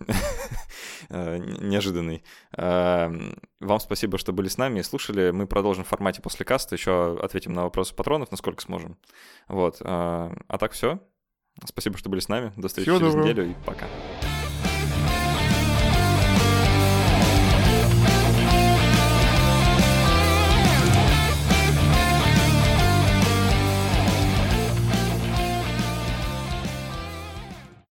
[1.11, 2.25] а, неожиданный.
[2.57, 3.13] А,
[3.61, 5.31] вам спасибо, что были с нами и слушали.
[5.31, 8.97] Мы продолжим в формате после каста, еще ответим на вопросы патронов, насколько сможем.
[9.49, 9.77] Вот.
[9.83, 11.01] А, а так все.
[11.65, 12.53] Спасибо, что были с нами.
[12.57, 13.29] До встречи Всего через доброго.
[13.29, 13.87] неделю и пока.